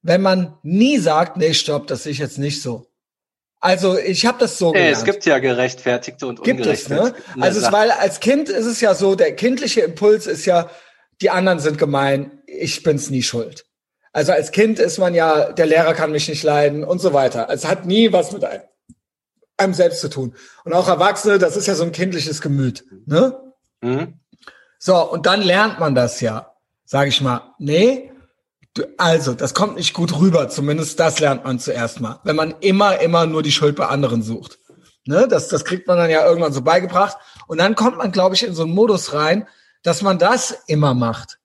wenn 0.03 0.21
man 0.21 0.55
nie 0.61 0.99
sagt, 0.99 1.37
nee, 1.37 1.55
stopp, 1.55 1.87
das 1.87 2.03
sehe 2.03 2.11
ich 2.11 2.19
jetzt 2.19 2.37
nicht 2.37 2.61
so. 2.61 2.85
Also 3.59 3.97
ich 3.97 4.27
habe 4.27 4.37
das 4.37 4.59
so 4.59 4.73
gelernt. 4.73 4.95
es 4.95 5.05
gibt 5.05 5.25
ja 5.25 5.39
gerechtfertigte 5.39 6.27
und 6.27 6.43
gibt 6.43 6.59
ungerechtfertigte. 6.59 7.19
Es, 7.29 7.35
ne? 7.35 7.43
Also 7.43 7.61
es, 7.61 7.71
weil 7.71 7.89
als 7.89 8.19
Kind 8.19 8.49
ist 8.49 8.67
es 8.67 8.79
ja 8.79 8.93
so, 8.93 9.15
der 9.15 9.35
kindliche 9.35 9.81
Impuls 9.81 10.27
ist 10.27 10.45
ja, 10.45 10.69
die 11.19 11.31
anderen 11.31 11.59
sind 11.59 11.79
gemein, 11.79 12.43
ich 12.45 12.83
bin's 12.83 13.09
nie 13.09 13.23
schuld. 13.23 13.65
Also 14.13 14.31
als 14.31 14.51
Kind 14.51 14.79
ist 14.79 14.99
man 14.99 15.15
ja, 15.15 15.51
der 15.51 15.65
Lehrer 15.65 15.93
kann 15.93 16.11
mich 16.11 16.29
nicht 16.29 16.43
leiden 16.43 16.83
und 16.83 16.99
so 16.99 17.13
weiter. 17.13 17.47
Es 17.49 17.65
hat 17.65 17.85
nie 17.85 18.13
was 18.13 18.31
mit 18.31 18.45
einem, 19.57 19.73
selbst 19.73 20.01
zu 20.01 20.09
tun. 20.09 20.35
Und 20.63 20.73
auch 20.73 20.87
Erwachsene, 20.87 21.39
das 21.39 21.57
ist 21.57 21.67
ja 21.67 21.75
so 21.75 21.83
ein 21.83 21.91
kindliches 21.91 22.39
Gemüt. 22.39 22.85
Ne? 23.05 23.37
Mhm. 23.81 24.19
So, 24.77 24.95
und 25.09 25.25
dann 25.25 25.41
lernt 25.41 25.79
man 25.79 25.95
das 25.95 26.21
ja, 26.21 26.53
sage 26.85 27.09
ich 27.09 27.21
mal. 27.21 27.53
Nee, 27.57 28.11
also, 28.97 29.33
das 29.33 29.53
kommt 29.53 29.75
nicht 29.75 29.93
gut 29.93 30.19
rüber. 30.19 30.49
Zumindest 30.49 30.99
das 30.99 31.19
lernt 31.19 31.43
man 31.43 31.59
zuerst 31.59 31.99
mal. 31.99 32.19
Wenn 32.23 32.35
man 32.35 32.55
immer, 32.59 32.99
immer 33.01 33.25
nur 33.25 33.43
die 33.43 33.51
Schuld 33.51 33.75
bei 33.75 33.85
anderen 33.87 34.23
sucht. 34.23 34.59
Ne? 35.05 35.27
Das, 35.27 35.47
das 35.47 35.65
kriegt 35.65 35.87
man 35.87 35.97
dann 35.97 36.09
ja 36.09 36.25
irgendwann 36.25 36.53
so 36.53 36.61
beigebracht. 36.61 37.17
Und 37.47 37.59
dann 37.59 37.75
kommt 37.75 37.97
man, 37.97 38.11
glaube 38.11 38.35
ich, 38.35 38.45
in 38.45 38.55
so 38.55 38.63
einen 38.63 38.73
Modus 38.73 39.13
rein, 39.13 39.47
dass 39.83 40.01
man 40.01 40.17
das 40.17 40.63
immer 40.67 40.93
macht. 40.93 41.39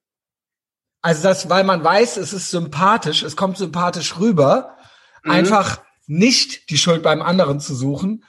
Also 1.00 1.22
das, 1.22 1.48
weil 1.48 1.64
man 1.64 1.82
weiß, 1.84 2.16
es 2.16 2.32
ist 2.32 2.50
sympathisch, 2.50 3.22
es 3.22 3.36
kommt 3.36 3.58
sympathisch 3.58 4.18
rüber, 4.18 4.76
mhm. 5.24 5.30
einfach 5.30 5.80
nicht 6.06 6.70
die 6.70 6.78
Schuld 6.78 7.02
beim 7.02 7.22
anderen 7.22 7.60
zu 7.60 7.74
suchen, 7.74 8.24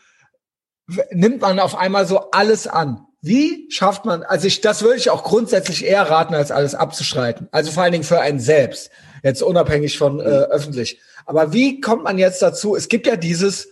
nimmt 1.11 1.41
man 1.41 1.59
auf 1.59 1.75
einmal 1.75 2.05
so 2.05 2.31
alles 2.31 2.67
an. 2.67 3.05
Wie 3.21 3.69
schafft 3.69 4.05
man, 4.05 4.23
also 4.23 4.47
ich, 4.47 4.61
das 4.61 4.81
würde 4.81 4.97
ich 4.97 5.09
auch 5.09 5.23
grundsätzlich 5.23 5.85
eher 5.85 6.09
raten, 6.09 6.33
als 6.33 6.51
alles 6.51 6.73
abzustreiten. 6.73 7.47
Also 7.51 7.71
vor 7.71 7.83
allen 7.83 7.91
Dingen 7.91 8.03
für 8.03 8.21
einen 8.21 8.39
selbst, 8.39 8.91
jetzt 9.23 9.43
unabhängig 9.43 9.97
von 9.97 10.19
äh, 10.19 10.23
öffentlich. 10.23 11.01
Aber 11.25 11.51
wie 11.51 11.81
kommt 11.81 12.03
man 12.03 12.17
jetzt 12.17 12.41
dazu? 12.41 12.75
Es 12.75 12.87
gibt 12.87 13.07
ja 13.07 13.17
dieses, 13.17 13.67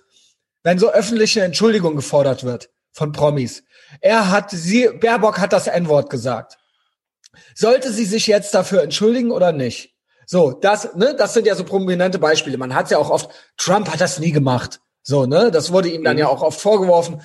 wenn 0.63 0.79
so 0.79 0.91
öffentliche 0.91 1.41
Entschuldigung 1.41 1.95
gefordert 1.95 2.43
wird 2.43 2.69
von 2.91 3.11
Promis. 3.13 3.63
Er 4.01 4.31
hat, 4.31 4.51
sie, 4.51 4.89
Baerbock 4.89 5.39
hat 5.39 5.53
das 5.53 5.67
N-Wort 5.67 6.09
gesagt. 6.09 6.57
Sollte 7.55 7.91
sie 7.91 8.05
sich 8.05 8.27
jetzt 8.27 8.53
dafür 8.53 8.81
entschuldigen 8.83 9.31
oder 9.31 9.51
nicht? 9.51 9.95
So, 10.25 10.51
das, 10.51 10.95
ne, 10.95 11.15
das 11.17 11.33
sind 11.33 11.47
ja 11.47 11.55
so 11.55 11.63
prominente 11.63 12.19
Beispiele. 12.19 12.57
Man 12.57 12.75
hat 12.75 12.91
ja 12.91 12.97
auch 12.97 13.09
oft, 13.09 13.29
Trump 13.55 13.89
hat 13.91 14.01
das 14.01 14.19
nie 14.19 14.31
gemacht. 14.31 14.81
So, 15.01 15.25
ne, 15.25 15.51
das 15.51 15.71
wurde 15.71 15.89
ihm 15.89 16.03
dann 16.03 16.15
mhm. 16.15 16.19
ja 16.19 16.27
auch 16.27 16.41
oft 16.41 16.59
vorgeworfen. 16.59 17.21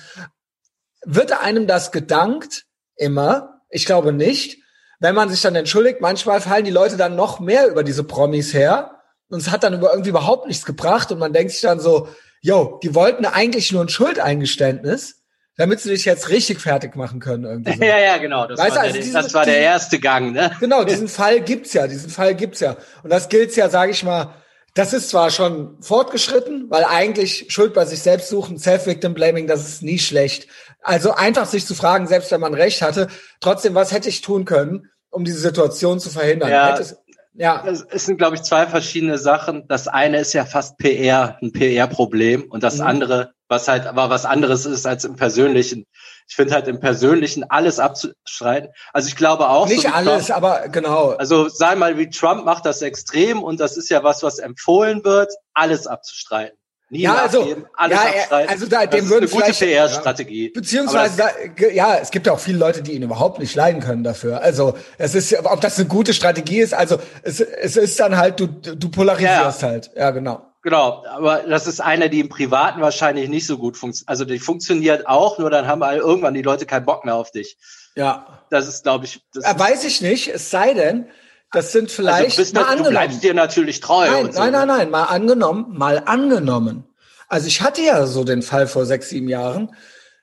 Wird 1.05 1.37
einem 1.43 1.67
das 1.67 1.91
gedankt? 1.91 2.63
Immer? 2.95 3.61
Ich 3.69 3.85
glaube 3.85 4.13
nicht. 4.13 4.63
Wenn 4.99 5.15
man 5.15 5.29
sich 5.29 5.41
dann 5.41 5.55
entschuldigt, 5.55 5.99
manchmal 5.99 6.39
fallen 6.39 6.63
die 6.63 6.71
Leute 6.71 6.95
dann 6.95 7.17
noch 7.17 7.41
mehr 7.41 7.67
über 7.67 7.83
diese 7.83 8.05
Promis 8.05 8.53
her. 8.53 9.01
Und 9.27 9.41
es 9.41 9.51
hat 9.51 9.63
dann 9.63 9.81
irgendwie 9.81 10.11
überhaupt 10.11 10.47
nichts 10.47 10.63
gebracht. 10.63 11.11
Und 11.11 11.19
man 11.19 11.33
denkt 11.33 11.51
sich 11.51 11.61
dann 11.61 11.81
so, 11.81 12.07
yo, 12.39 12.79
die 12.83 12.95
wollten 12.95 13.25
eigentlich 13.25 13.73
nur 13.73 13.81
ein 13.81 13.89
Schuldeingeständnis 13.89 15.22
damit 15.57 15.79
sie 15.79 15.89
dich 15.89 16.05
jetzt 16.05 16.29
richtig 16.29 16.59
fertig 16.59 16.95
machen 16.95 17.19
können 17.19 17.43
irgendwie. 17.43 17.77
So. 17.77 17.83
ja, 17.83 17.99
ja, 17.99 18.17
genau. 18.17 18.47
Das, 18.47 18.59
weißt 18.59 18.75
war, 18.75 18.83
also 18.83 18.93
der, 18.93 19.01
diesen, 19.01 19.13
das 19.13 19.33
war 19.33 19.45
der 19.45 19.59
erste 19.59 19.99
Gang, 19.99 20.31
ne? 20.33 20.51
Genau, 20.59 20.83
diesen 20.83 21.07
Fall 21.07 21.41
gibt's 21.41 21.73
ja, 21.73 21.87
diesen 21.87 22.09
Fall 22.09 22.35
gibt's 22.35 22.59
ja. 22.59 22.75
Und 23.03 23.11
das 23.11 23.29
gilt 23.29 23.55
ja, 23.55 23.69
sage 23.69 23.91
ich 23.91 24.03
mal, 24.03 24.33
das 24.73 24.93
ist 24.93 25.09
zwar 25.09 25.29
schon 25.29 25.77
fortgeschritten, 25.81 26.65
weil 26.69 26.83
eigentlich 26.83 27.45
Schuld 27.49 27.73
bei 27.73 27.85
sich 27.85 28.01
selbst 28.01 28.29
suchen, 28.29 28.57
Self-Victim 28.57 29.13
Blaming, 29.13 29.45
das 29.45 29.67
ist 29.67 29.83
nie 29.83 29.99
schlecht. 29.99 30.47
Also 30.81 31.13
einfach 31.13 31.45
sich 31.45 31.65
zu 31.67 31.75
fragen, 31.75 32.07
selbst 32.07 32.31
wenn 32.31 32.41
man 32.41 32.55
recht 32.55 32.81
hatte, 32.81 33.07
trotzdem, 33.39 33.75
was 33.75 33.91
hätte 33.91 34.09
ich 34.09 34.21
tun 34.21 34.45
können, 34.45 34.89
um 35.11 35.25
diese 35.25 35.39
Situation 35.39 35.99
zu 35.99 36.09
verhindern? 36.09 36.49
Ja. 36.49 36.75
Hätte, 36.75 36.97
ja. 37.35 37.63
Es 37.65 38.05
sind, 38.05 38.17
glaube 38.17 38.35
ich, 38.35 38.41
zwei 38.41 38.65
verschiedene 38.65 39.19
Sachen. 39.19 39.67
Das 39.67 39.87
eine 39.87 40.19
ist 40.19 40.33
ja 40.33 40.45
fast 40.45 40.77
PR, 40.77 41.37
ein 41.41 41.51
PR-Problem. 41.51 42.43
Und 42.49 42.63
das 42.63 42.77
mhm. 42.77 42.85
andere, 42.85 43.33
was 43.53 43.67
halt 43.67 43.85
aber 43.85 44.09
was 44.09 44.25
anderes 44.25 44.65
ist 44.65 44.85
als 44.85 45.05
im 45.05 45.15
Persönlichen. 45.15 45.85
Ich 46.27 46.35
finde 46.35 46.53
halt 46.53 46.67
im 46.67 46.79
Persönlichen 46.79 47.43
alles 47.49 47.79
abzuschreiten. 47.79 48.69
Also 48.91 49.07
ich 49.07 49.15
glaube 49.15 49.49
auch. 49.49 49.67
Nicht 49.67 49.83
so 49.83 49.89
alles, 49.89 50.27
Trump, 50.27 50.37
aber 50.37 50.69
genau. 50.69 51.09
Also 51.11 51.47
sei 51.49 51.75
mal 51.75 51.97
wie 51.97 52.09
Trump 52.09 52.45
macht 52.45 52.65
das 52.65 52.81
extrem 52.81 53.43
und 53.43 53.59
das 53.59 53.77
ist 53.77 53.89
ja 53.89 54.03
was, 54.03 54.23
was 54.23 54.39
empfohlen 54.39 55.03
wird, 55.03 55.31
alles 55.53 55.85
abzustreiten. 55.87 56.57
Nie 56.89 57.01
ja, 57.01 57.15
also, 57.15 57.41
alles 57.75 57.97
ja, 57.97 58.03
abstreiten. 58.03 58.49
Also 58.49 58.67
da, 58.67 58.85
dem 58.85 59.09
würden 59.09 59.27
eine 59.27 59.45
gute 59.45 59.51
PR-Strategie. 59.51 60.45
Ja, 60.45 60.51
beziehungsweise, 60.53 61.17
da, 61.17 61.67
ja, 61.69 61.97
es 61.97 62.11
gibt 62.11 62.27
ja 62.27 62.33
auch 62.33 62.39
viele 62.39 62.59
Leute, 62.59 62.83
die 62.83 62.93
ihn 62.93 63.01
überhaupt 63.01 63.39
nicht 63.39 63.55
leiden 63.55 63.81
können 63.81 64.03
dafür. 64.03 64.41
Also 64.41 64.77
es 64.99 65.15
ist, 65.15 65.35
ob 65.43 65.59
das 65.61 65.79
eine 65.79 65.87
gute 65.87 66.13
Strategie 66.13 66.59
ist, 66.59 66.73
also 66.73 66.99
es, 67.23 67.39
es 67.39 67.77
ist 67.77 67.99
dann 67.99 68.17
halt, 68.17 68.39
du, 68.39 68.47
du 68.47 68.89
polarisierst 68.89 69.61
ja. 69.63 69.67
halt. 69.67 69.91
Ja, 69.95 70.11
genau. 70.11 70.52
Genau, 70.63 71.03
aber 71.05 71.39
das 71.39 71.67
ist 71.67 71.81
eine, 71.81 72.09
die 72.09 72.21
im 72.21 72.29
Privaten 72.29 72.79
wahrscheinlich 72.81 73.27
nicht 73.27 73.45
so 73.45 73.57
gut 73.57 73.75
funktioniert. 73.75 74.09
Also 74.09 74.23
die 74.23 74.39
funktioniert 74.39 75.07
auch, 75.07 75.37
nur 75.37 75.49
dann 75.49 75.67
haben 75.67 75.81
irgendwann 75.81 76.33
die 76.33 76.41
Leute 76.41 76.65
keinen 76.65 76.85
Bock 76.85 77.03
mehr 77.03 77.15
auf 77.15 77.31
dich. 77.31 77.57
Ja. 77.95 78.45
Das 78.49 78.67
ist, 78.69 78.83
glaube 78.83 79.03
ich. 79.03 79.21
Das 79.33 79.43
äh, 79.43 79.59
Weiß 79.59 79.83
ich 79.83 80.01
nicht, 80.01 80.29
es 80.29 80.49
sei 80.49 80.73
denn, 80.73 81.09
das 81.51 81.73
sind 81.73 81.91
vielleicht. 81.91 82.23
Also 82.23 82.37
du, 82.37 82.41
bist 82.41 82.55
mal 82.55 82.77
du 82.77 82.89
bleibst 82.89 83.23
dir 83.23 83.33
natürlich 83.33 83.81
treu. 83.81 84.09
Nein, 84.09 84.31
so. 84.31 84.39
nein, 84.39 84.53
nein, 84.53 84.67
nein, 84.67 84.89
mal 84.89 85.03
angenommen, 85.03 85.65
mal 85.69 86.01
angenommen. 86.05 86.85
Also 87.27 87.47
ich 87.47 87.61
hatte 87.61 87.81
ja 87.81 88.05
so 88.05 88.23
den 88.23 88.41
Fall 88.41 88.67
vor 88.67 88.85
sechs, 88.85 89.09
sieben 89.09 89.27
Jahren. 89.27 89.75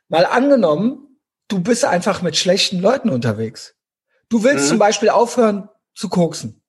Mal 0.09 0.25
angenommen, 0.25 1.19
du 1.49 1.61
bist 1.61 1.85
einfach 1.85 2.23
mit 2.23 2.37
schlechten 2.37 2.81
Leuten 2.81 3.11
unterwegs. 3.11 3.75
Du 4.31 4.43
willst 4.43 4.65
mhm. 4.65 4.69
zum 4.69 4.79
Beispiel 4.79 5.11
aufhören 5.11 5.69
zu 5.95 6.09
koksen. 6.09 6.60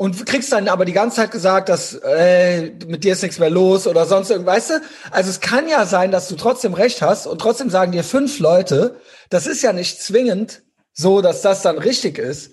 Und 0.00 0.24
kriegst 0.24 0.50
dann 0.50 0.66
aber 0.68 0.86
die 0.86 0.94
ganze 0.94 1.16
Zeit 1.16 1.30
gesagt, 1.30 1.68
dass 1.68 1.92
äh, 1.92 2.70
mit 2.86 3.04
dir 3.04 3.12
ist 3.12 3.22
nichts 3.22 3.38
mehr 3.38 3.50
los 3.50 3.86
oder 3.86 4.06
sonst 4.06 4.30
irgendwas. 4.30 4.54
Weißt 4.56 4.70
du? 4.70 4.74
Also 5.10 5.28
es 5.28 5.40
kann 5.42 5.68
ja 5.68 5.84
sein, 5.84 6.10
dass 6.10 6.26
du 6.26 6.36
trotzdem 6.36 6.72
recht 6.72 7.02
hast 7.02 7.26
und 7.26 7.38
trotzdem 7.38 7.68
sagen 7.68 7.92
dir 7.92 8.02
fünf 8.02 8.38
Leute, 8.38 8.96
das 9.28 9.46
ist 9.46 9.60
ja 9.60 9.74
nicht 9.74 10.02
zwingend 10.02 10.62
so, 10.94 11.20
dass 11.20 11.42
das 11.42 11.60
dann 11.60 11.76
richtig 11.76 12.16
ist. 12.16 12.52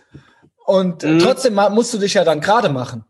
Und 0.66 1.04
mhm. 1.04 1.20
trotzdem 1.20 1.54
musst 1.54 1.94
du 1.94 2.00
dich 2.00 2.16
ja 2.16 2.26
dann 2.26 2.42
gerade 2.42 2.68
machen. 2.68 3.06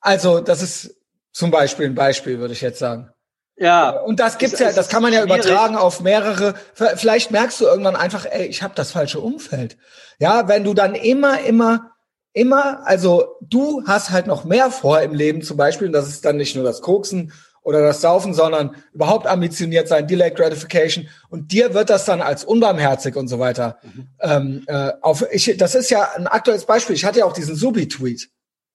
Also 0.00 0.38
das 0.38 0.62
ist 0.62 0.94
zum 1.32 1.50
Beispiel 1.50 1.86
ein 1.86 1.96
Beispiel, 1.96 2.38
würde 2.38 2.54
ich 2.54 2.60
jetzt 2.60 2.78
sagen. 2.78 3.10
Ja. 3.56 3.90
Und 3.90 4.20
das 4.20 4.38
gibt's 4.38 4.60
ja, 4.60 4.70
das 4.70 4.88
kann 4.88 5.02
man 5.02 5.12
ja 5.12 5.22
schwierig. 5.22 5.46
übertragen 5.46 5.74
auf 5.74 6.00
mehrere. 6.00 6.54
Vielleicht 6.74 7.32
merkst 7.32 7.60
du 7.60 7.64
irgendwann 7.64 7.96
einfach, 7.96 8.24
ey, 8.24 8.46
ich 8.46 8.62
habe 8.62 8.74
das 8.76 8.92
falsche 8.92 9.18
Umfeld. 9.18 9.76
Ja, 10.20 10.46
wenn 10.46 10.62
du 10.62 10.74
dann 10.74 10.94
immer, 10.94 11.40
immer 11.40 11.90
immer, 12.32 12.86
also 12.86 13.36
du 13.40 13.82
hast 13.86 14.10
halt 14.10 14.26
noch 14.26 14.44
mehr 14.44 14.70
vor 14.70 15.00
im 15.00 15.14
Leben 15.14 15.42
zum 15.42 15.56
Beispiel, 15.56 15.88
und 15.88 15.92
das 15.92 16.08
ist 16.08 16.24
dann 16.24 16.36
nicht 16.36 16.54
nur 16.54 16.64
das 16.64 16.80
Koksen 16.80 17.32
oder 17.62 17.82
das 17.82 18.00
Saufen, 18.00 18.32
sondern 18.32 18.76
überhaupt 18.94 19.26
ambitioniert 19.26 19.88
sein, 19.88 20.06
Delayed 20.06 20.36
Gratification. 20.36 21.08
Und 21.28 21.52
dir 21.52 21.74
wird 21.74 21.90
das 21.90 22.04
dann 22.04 22.22
als 22.22 22.44
unbarmherzig 22.44 23.14
und 23.16 23.28
so 23.28 23.38
weiter. 23.38 23.78
Mhm. 23.82 24.08
Ähm, 24.20 24.64
äh, 24.66 24.92
auf, 25.02 25.24
ich, 25.30 25.54
das 25.58 25.74
ist 25.74 25.90
ja 25.90 26.08
ein 26.16 26.26
aktuelles 26.26 26.64
Beispiel. 26.64 26.96
Ich 26.96 27.04
hatte 27.04 27.18
ja 27.18 27.24
auch 27.26 27.32
diesen 27.34 27.56
Subi-Tweet, 27.56 28.30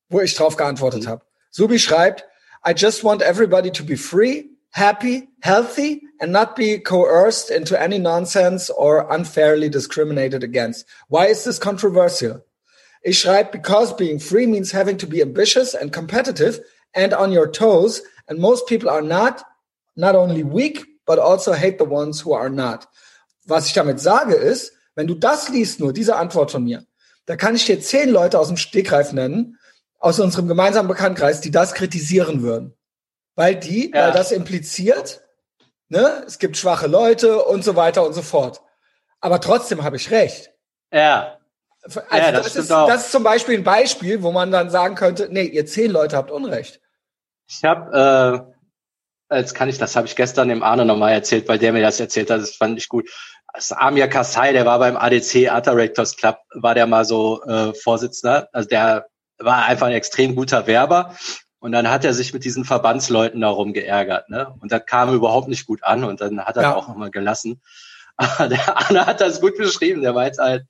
wo 0.10 0.22
ich 0.22 0.36
drauf 0.36 0.58
geantwortet 0.58 1.04
mhm. 1.04 1.08
habe. 1.08 1.22
Subi 1.50 1.80
schreibt, 1.80 2.26
I 2.68 2.74
just 2.76 3.04
want 3.04 3.22
everybody 3.22 3.72
to 3.72 3.84
be 3.84 3.98
free, 3.98 4.50
happy, 4.70 5.30
healthy, 5.42 6.04
and 6.20 6.32
not 6.32 6.56
be 6.56 6.80
coerced 6.80 7.50
into 7.50 7.76
any 7.76 8.00
nonsense 8.00 8.72
or 8.72 9.12
unfairly 9.12 9.70
discriminated 9.70 10.44
against. 10.44 10.88
Why 11.10 11.28
is 11.28 11.44
this 11.44 11.60
controversial? 11.60 12.46
Ich 13.04 13.20
schreibe, 13.20 13.52
because 13.52 13.96
being 13.96 14.20
free 14.20 14.48
means 14.48 14.74
having 14.74 14.98
to 14.98 15.08
be 15.08 15.22
ambitious 15.22 15.76
and 15.76 15.92
competitive 15.92 16.62
and 16.94 17.14
on 17.14 17.32
your 17.32 17.52
toes. 17.52 18.02
And 18.28 18.40
most 18.40 18.66
people 18.68 18.90
are 18.90 19.02
not, 19.02 19.44
not 19.96 20.16
only 20.16 20.44
weak, 20.44 20.86
but 21.06 21.20
also 21.20 21.52
hate 21.54 21.78
the 21.78 21.90
ones 21.90 22.24
who 22.24 22.34
are 22.34 22.50
not. 22.50 22.88
Was 23.46 23.68
ich 23.68 23.74
damit 23.74 24.00
sage 24.00 24.36
ist, 24.36 24.72
wenn 24.96 25.08
du 25.08 25.16
das 25.16 25.50
liest, 25.50 25.82
nur 25.82 25.92
diese 25.92 26.16
Antwort 26.16 26.52
von 26.52 26.64
mir, 26.64 26.86
da 27.26 27.36
kann 27.36 27.56
ich 27.56 27.66
dir 27.66 27.80
zehn 27.82 28.10
Leute 28.10 28.40
aus 28.40 28.48
dem 28.48 28.58
Stegreif 28.58 29.12
nennen, 29.12 29.58
aus 30.00 30.20
unserem 30.20 30.48
gemeinsamen 30.48 30.88
Bekanntkreis, 30.88 31.42
die 31.42 31.52
das 31.52 31.74
kritisieren 31.74 32.42
würden. 32.42 32.74
Weil 33.36 33.56
die, 33.56 33.92
ja. 33.92 34.06
weil 34.06 34.12
das 34.12 34.32
impliziert, 34.32 35.24
ne, 35.90 36.24
es 36.26 36.40
gibt 36.40 36.58
schwache 36.58 36.88
Leute 36.88 37.44
und 37.44 37.64
so 37.64 37.76
weiter 37.76 38.06
und 38.06 38.14
so 38.14 38.22
fort. 38.22 38.62
Aber 39.20 39.42
trotzdem 39.42 39.84
habe 39.84 39.96
ich 39.96 40.12
recht. 40.12 40.52
Ja. 40.92 41.40
Also 41.84 42.00
ja, 42.12 42.32
das, 42.32 42.46
das, 42.46 42.56
ist, 42.56 42.72
das, 42.72 43.06
ist, 43.06 43.12
zum 43.12 43.24
Beispiel 43.24 43.58
ein 43.58 43.64
Beispiel, 43.64 44.24
wo 44.24 44.32
man 44.32 44.52
dann 44.52 44.70
sagen 44.70 44.96
könnte, 44.96 45.28
nee, 45.30 45.44
ihr 45.44 45.66
zehn 45.66 45.92
Leute 45.92 46.16
habt 46.16 46.32
Unrecht. 46.32 46.80
Ich 47.48 47.64
habe 47.64 48.54
jetzt 49.32 49.54
kann 49.54 49.70
ich, 49.70 49.78
das 49.78 49.96
habe 49.96 50.08
ich 50.08 50.16
gestern 50.16 50.50
dem 50.50 50.64
Arne 50.64 50.86
nochmal 50.86 51.14
erzählt, 51.14 51.48
weil 51.48 51.60
der 51.60 51.74
mir 51.74 51.82
das 51.82 52.00
erzählt 52.00 52.30
hat, 52.30 52.42
das 52.42 52.56
fand 52.56 52.78
ich 52.78 52.90
gut. 52.90 53.10
Das 53.54 53.72
Amir 53.72 54.08
Kassai, 54.08 54.52
der 54.52 54.66
war 54.66 54.80
beim 54.80 54.98
ADC 54.98 55.50
Art 55.50 55.68
Directors 55.68 56.18
Club, 56.18 56.38
war 56.54 56.74
der 56.74 56.88
mal 56.88 57.06
so 57.06 57.44
äh, 57.44 57.74
Vorsitzender. 57.74 58.50
Also 58.52 58.68
der 58.68 59.08
war 59.38 59.66
einfach 59.66 59.88
ein 59.88 59.94
extrem 59.94 60.36
guter 60.36 60.66
Werber. 60.68 61.16
Und 61.60 61.72
dann 61.72 61.90
hat 61.90 62.04
er 62.04 62.14
sich 62.14 62.34
mit 62.34 62.44
diesen 62.44 62.66
Verbandsleuten 62.66 63.40
darum 63.40 63.72
geärgert, 63.72 64.30
ne? 64.30 64.54
Und 64.60 64.74
das 64.74 64.86
kam 64.86 65.14
überhaupt 65.14 65.48
nicht 65.48 65.66
gut 65.66 65.82
an 65.82 66.04
und 66.04 66.20
dann 66.20 66.44
hat 66.44 66.58
er 66.58 66.64
ja. 66.64 66.76
auch 66.76 66.90
nochmal 66.90 67.10
gelassen. 67.10 67.62
Aber 68.18 68.50
der 68.50 68.78
Arne 68.78 69.06
hat 69.06 69.22
das 69.22 69.40
gut 69.40 69.58
beschrieben. 69.58 70.02
Der 70.02 70.14
war 70.14 70.26
jetzt 70.26 70.40
halt, 70.40 70.66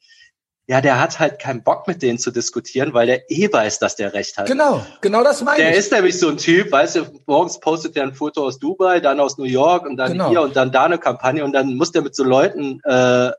ja, 0.68 0.80
der 0.80 1.00
hat 1.00 1.20
halt 1.20 1.40
keinen 1.40 1.62
Bock 1.64 1.88
mit 1.88 2.02
denen 2.02 2.18
zu 2.18 2.32
diskutieren, 2.32 2.94
weil 2.94 3.06
der 3.06 3.30
eh 3.30 3.52
weiß, 3.52 3.80
dass 3.80 3.98
der 3.98 4.14
recht 4.14 4.38
hat. 4.38 4.48
Genau, 4.48 4.86
genau 5.02 5.24
das 5.24 5.44
meine 5.44 5.58
der 5.58 5.68
ich. 5.68 5.74
Der 5.74 5.80
ist 5.80 5.92
nämlich 5.92 6.18
so 6.18 6.30
ein 6.30 6.38
Typ, 6.38 6.72
weißt 6.72 6.96
du, 6.96 7.22
morgens 7.26 7.60
postet 7.60 7.98
er 7.98 8.04
ein 8.04 8.14
Foto 8.14 8.46
aus 8.46 8.60
Dubai, 8.60 9.02
dann 9.02 9.20
aus 9.20 9.38
New 9.38 9.44
York 9.44 9.86
und 9.86 9.98
dann 9.98 10.14
genau. 10.14 10.30
hier 10.30 10.42
und 10.42 10.56
dann 10.56 10.72
da 10.72 10.86
eine 10.86 11.00
Kampagne 11.00 11.44
und 11.44 11.52
dann 11.52 11.76
muss 11.76 11.92
der 11.92 12.02
mit 12.02 12.16
so 12.16 12.24
Leuten 12.24 12.80
äh, 12.86 13.32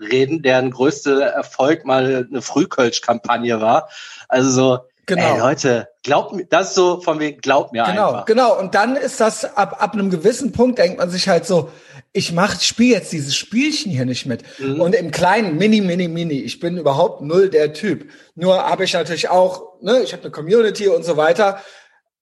reden, 0.00 0.42
deren 0.42 0.72
größte 0.72 1.22
Erfolg 1.22 1.84
mal 1.84 2.26
eine 2.28 2.42
Frühkölsch-Kampagne 2.42 3.60
war. 3.60 3.88
Also 4.28 4.50
so, 4.50 4.78
Genau. 5.06 5.34
Ey, 5.34 5.38
Leute, 5.38 5.88
glaubt 6.04 6.32
mir, 6.32 6.44
das 6.44 6.68
ist 6.68 6.74
so 6.74 7.00
von 7.00 7.18
wegen, 7.18 7.40
glaubt 7.40 7.72
mir 7.72 7.82
genau, 7.84 8.08
einfach. 8.08 8.24
Genau, 8.26 8.58
Und 8.58 8.74
dann 8.74 8.94
ist 8.94 9.20
das, 9.20 9.44
ab, 9.56 9.82
ab 9.82 9.94
einem 9.94 10.10
gewissen 10.10 10.52
Punkt 10.52 10.78
denkt 10.78 10.98
man 10.98 11.10
sich 11.10 11.28
halt 11.28 11.44
so, 11.44 11.70
ich 12.12 12.32
mach, 12.32 12.60
spiele 12.60 12.96
jetzt 12.96 13.12
dieses 13.12 13.34
Spielchen 13.34 13.90
hier 13.90 14.04
nicht 14.04 14.26
mit. 14.26 14.44
Mhm. 14.58 14.80
Und 14.80 14.94
im 14.94 15.10
kleinen, 15.10 15.56
mini, 15.56 15.80
mini, 15.80 16.06
mini, 16.06 16.40
ich 16.40 16.60
bin 16.60 16.76
überhaupt 16.76 17.22
null 17.22 17.48
der 17.50 17.72
Typ. 17.72 18.10
Nur 18.36 18.62
habe 18.64 18.84
ich 18.84 18.92
natürlich 18.92 19.28
auch, 19.28 19.80
ne, 19.80 20.02
ich 20.02 20.12
habe 20.12 20.22
eine 20.22 20.30
Community 20.30 20.88
und 20.88 21.04
so 21.04 21.16
weiter. 21.16 21.60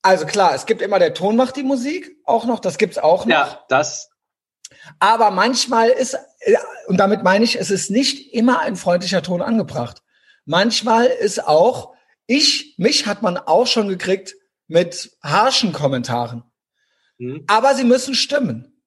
Also 0.02 0.24
klar, 0.24 0.54
es 0.54 0.64
gibt 0.64 0.80
immer 0.80 0.98
der 0.98 1.12
Ton 1.12 1.36
macht 1.36 1.56
die 1.56 1.62
Musik, 1.62 2.16
auch 2.24 2.46
noch, 2.46 2.60
das 2.60 2.78
gibt's 2.78 2.96
auch 2.96 3.26
noch. 3.26 3.32
Ja, 3.32 3.64
das. 3.68 4.08
Aber 4.98 5.30
manchmal 5.30 5.90
ist, 5.90 6.16
und 6.86 6.96
damit 6.96 7.22
meine 7.22 7.44
ich, 7.44 7.58
es 7.58 7.70
ist 7.70 7.90
nicht 7.90 8.32
immer 8.32 8.60
ein 8.60 8.76
freundlicher 8.76 9.22
Ton 9.22 9.42
angebracht. 9.42 10.02
Manchmal 10.46 11.06
ist 11.06 11.46
auch, 11.46 11.92
ich, 12.30 12.76
mich 12.78 13.06
hat 13.06 13.22
man 13.22 13.36
auch 13.36 13.66
schon 13.66 13.88
gekriegt 13.88 14.36
mit 14.68 15.10
harschen 15.20 15.72
Kommentaren. 15.72 16.44
Mhm. 17.18 17.42
Aber 17.48 17.74
sie 17.74 17.82
müssen 17.82 18.14
stimmen. 18.14 18.80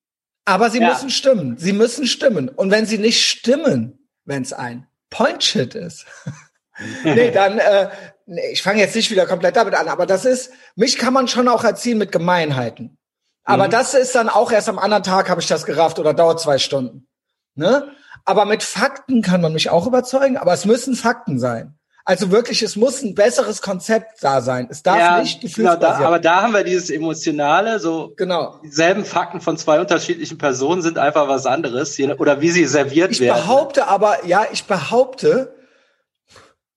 Aber 0.45 0.69
sie 0.69 0.79
ja. 0.79 0.87
müssen 0.87 1.09
stimmen. 1.09 1.57
Sie 1.57 1.73
müssen 1.73 2.07
stimmen. 2.07 2.47
Und 2.47 2.71
wenn 2.71 2.85
sie 2.85 2.97
nicht 2.97 3.27
stimmen, 3.27 4.07
wenn 4.23 4.43
es 4.43 4.53
ein 4.53 4.87
Point-Shit 5.09 5.75
ist, 5.75 6.05
nee, 7.03 7.31
dann, 7.33 7.59
äh, 7.59 7.89
nee, 8.25 8.51
ich 8.53 8.63
fange 8.63 8.79
jetzt 8.79 8.95
nicht 8.95 9.11
wieder 9.11 9.25
komplett 9.25 9.57
damit 9.57 9.75
an, 9.75 9.89
aber 9.89 10.05
das 10.05 10.23
ist, 10.23 10.51
mich 10.75 10.97
kann 10.97 11.13
man 11.13 11.27
schon 11.27 11.49
auch 11.49 11.65
erziehen 11.65 11.97
mit 11.97 12.13
Gemeinheiten. 12.13 12.97
Aber 13.43 13.67
mhm. 13.67 13.71
das 13.71 13.93
ist 13.93 14.15
dann 14.15 14.29
auch 14.29 14.53
erst 14.53 14.69
am 14.69 14.79
anderen 14.79 15.03
Tag 15.03 15.29
habe 15.29 15.41
ich 15.41 15.47
das 15.47 15.65
gerafft 15.65 15.99
oder 15.99 16.13
dauert 16.13 16.39
zwei 16.39 16.59
Stunden. 16.59 17.09
Ne? 17.55 17.91
Aber 18.23 18.45
mit 18.45 18.63
Fakten 18.63 19.21
kann 19.21 19.41
man 19.41 19.51
mich 19.51 19.69
auch 19.69 19.85
überzeugen, 19.85 20.37
aber 20.37 20.53
es 20.53 20.63
müssen 20.63 20.95
Fakten 20.95 21.39
sein. 21.39 21.77
Also 22.05 22.31
wirklich, 22.31 22.61
es 22.61 22.75
muss 22.75 23.01
ein 23.01 23.15
besseres 23.15 23.61
Konzept 23.61 24.21
da 24.21 24.41
sein. 24.41 24.67
Es 24.69 24.83
darf 24.83 24.97
ja, 24.97 25.21
nicht 25.21 25.39
gefühlsbasiert 25.39 25.81
genau, 25.81 25.99
da, 25.99 26.05
Aber 26.05 26.19
da 26.19 26.41
haben 26.41 26.53
wir 26.53 26.63
dieses 26.63 26.89
Emotionale, 26.89 27.79
so 27.79 28.13
genau. 28.17 28.59
dieselben 28.63 29.05
Fakten 29.05 29.39
von 29.39 29.57
zwei 29.57 29.79
unterschiedlichen 29.79 30.37
Personen 30.37 30.81
sind 30.81 30.97
einfach 30.97 31.29
was 31.29 31.45
anderes. 31.45 31.97
Oder 31.99 32.41
wie 32.41 32.49
sie 32.49 32.65
serviert 32.65 33.11
ich 33.11 33.21
werden. 33.21 33.37
Ich 33.37 33.45
behaupte 33.45 33.87
aber, 33.87 34.25
ja, 34.25 34.45
ich 34.51 34.65
behaupte, 34.65 35.55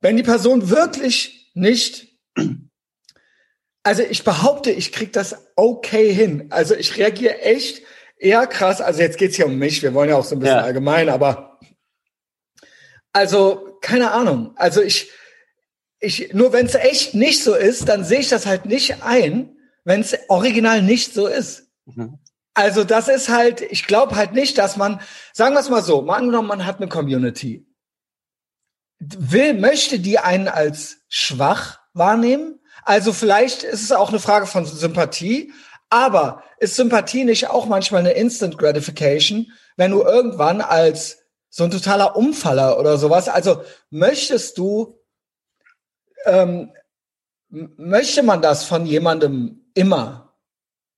wenn 0.01 0.17
die 0.17 0.23
Person 0.23 0.71
wirklich 0.71 1.51
nicht 1.55 2.07
also 3.87 4.03
ich 4.03 4.25
behaupte, 4.25 4.73
ich 4.73 4.91
krieg 4.91 5.13
das 5.13 5.47
okay 5.55 6.13
hin. 6.13 6.49
Also 6.51 6.75
ich 6.75 6.97
reagiere 6.97 7.41
echt 7.43 7.83
eher 8.19 8.49
krass. 8.49 8.81
Also 8.81 9.01
jetzt 9.01 9.17
geht's 9.17 9.37
hier 9.37 9.47
um 9.47 9.59
mich. 9.59 9.81
Wir 9.81 9.95
wollen 9.95 10.09
ja 10.09 10.17
auch 10.17 10.25
so 10.25 10.35
ein 10.35 10.41
bisschen 10.41 10.57
ja. 10.57 10.63
allgemein, 10.63 11.09
aber 11.09 11.61
also 13.13 13.76
keine 13.87 14.11
Ahnung. 14.11 14.53
Also 14.57 14.83
ich, 14.83 15.13
ich, 16.01 16.35
nur 16.35 16.53
wenn 16.53 16.67
es 16.67 16.75
echt 16.75 17.15
nicht 17.15 17.45
so 17.45 17.55
ist, 17.55 17.89
dann 17.89 18.05
sehe 18.05 18.19
ich 18.19 18.29
das 18.29 18.45
halt 18.45 18.67
nicht 18.67 19.05
ein, 19.05 19.57
wenn 19.85 20.01
es 20.01 20.19
original 20.27 20.83
nicht 20.83 21.15
so 21.15 21.29
ist. 21.29 21.69
Mhm. 21.85 22.19
Also 22.53 22.83
das 22.83 23.07
ist 23.07 23.29
halt, 23.29 23.61
ich 23.61 23.87
glaube 23.87 24.17
halt 24.17 24.33
nicht, 24.33 24.59
dass 24.59 24.77
man, 24.77 25.01
sagen 25.33 25.55
wir 25.55 25.61
es 25.61 25.71
mal 25.71 25.85
so, 25.85 26.03
mal 26.03 26.17
angenommen, 26.17 26.49
man 26.49 26.67
hat 26.67 26.79
eine 26.79 26.89
Community. 26.89 27.65
Will, 28.99 29.55
möchte 29.55 30.01
die 30.01 30.19
einen 30.19 30.49
als 30.49 30.97
schwach 31.09 31.79
wahrnehmen? 31.93 32.59
Also 32.83 33.13
vielleicht 33.13 33.63
ist 33.63 33.83
es 33.83 33.93
auch 33.93 34.09
eine 34.09 34.19
Frage 34.19 34.47
von 34.47 34.67
Sympathie, 34.67 35.53
aber 35.91 36.43
ist 36.59 36.75
Sympathie 36.75 37.25
nicht 37.25 37.51
auch 37.51 37.67
manchmal 37.67 38.01
eine 38.01 38.13
Instant 38.13 38.59
Gratification, 38.59 39.53
wenn 39.77 39.93
du 39.93 40.03
irgendwann 40.03 40.61
als 40.61 41.26
so 41.57 41.65
ein 41.65 41.71
totaler 41.71 42.17
Umfaller 42.17 42.79
oder 42.79 42.99
sowas. 42.99 43.31
Also 43.31 43.63
möchtest 43.89 44.59
du, 44.59 45.01
ähm, 46.27 46.71
möchte 47.49 48.23
man 48.23 48.43
das 48.43 48.65
von 48.65 48.85
jemandem 48.85 49.65
immer? 49.73 50.35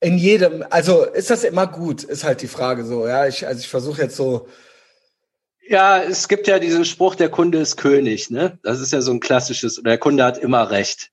In 0.01 0.19
jedem, 0.19 0.65
also 0.69 1.05
ist 1.05 1.31
das 1.31 1.45
immer 1.45 1.69
gut, 1.69 2.03
ist 2.03 2.25
halt 2.25 2.43
die 2.43 2.49
Frage 2.49 2.85
so, 2.85 3.07
ja. 3.07 3.29
Ich, 3.29 3.47
also 3.47 3.61
ich 3.61 3.69
versuche 3.69 4.03
jetzt 4.03 4.17
so. 4.17 4.49
Ja, 5.69 6.03
es 6.03 6.27
gibt 6.27 6.49
ja 6.49 6.59
diesen 6.59 6.85
Spruch, 6.85 7.15
der 7.15 7.29
Kunde 7.29 7.59
ist 7.59 7.77
König, 7.77 8.29
ne? 8.29 8.59
Das 8.65 8.81
ist 8.81 8.93
ja 8.93 9.01
so 9.01 9.13
ein 9.13 9.21
klassisches, 9.21 9.79
oder 9.79 9.91
der 9.91 9.99
Kunde 9.99 10.25
hat 10.25 10.39
immer 10.39 10.73
recht. 10.73 11.13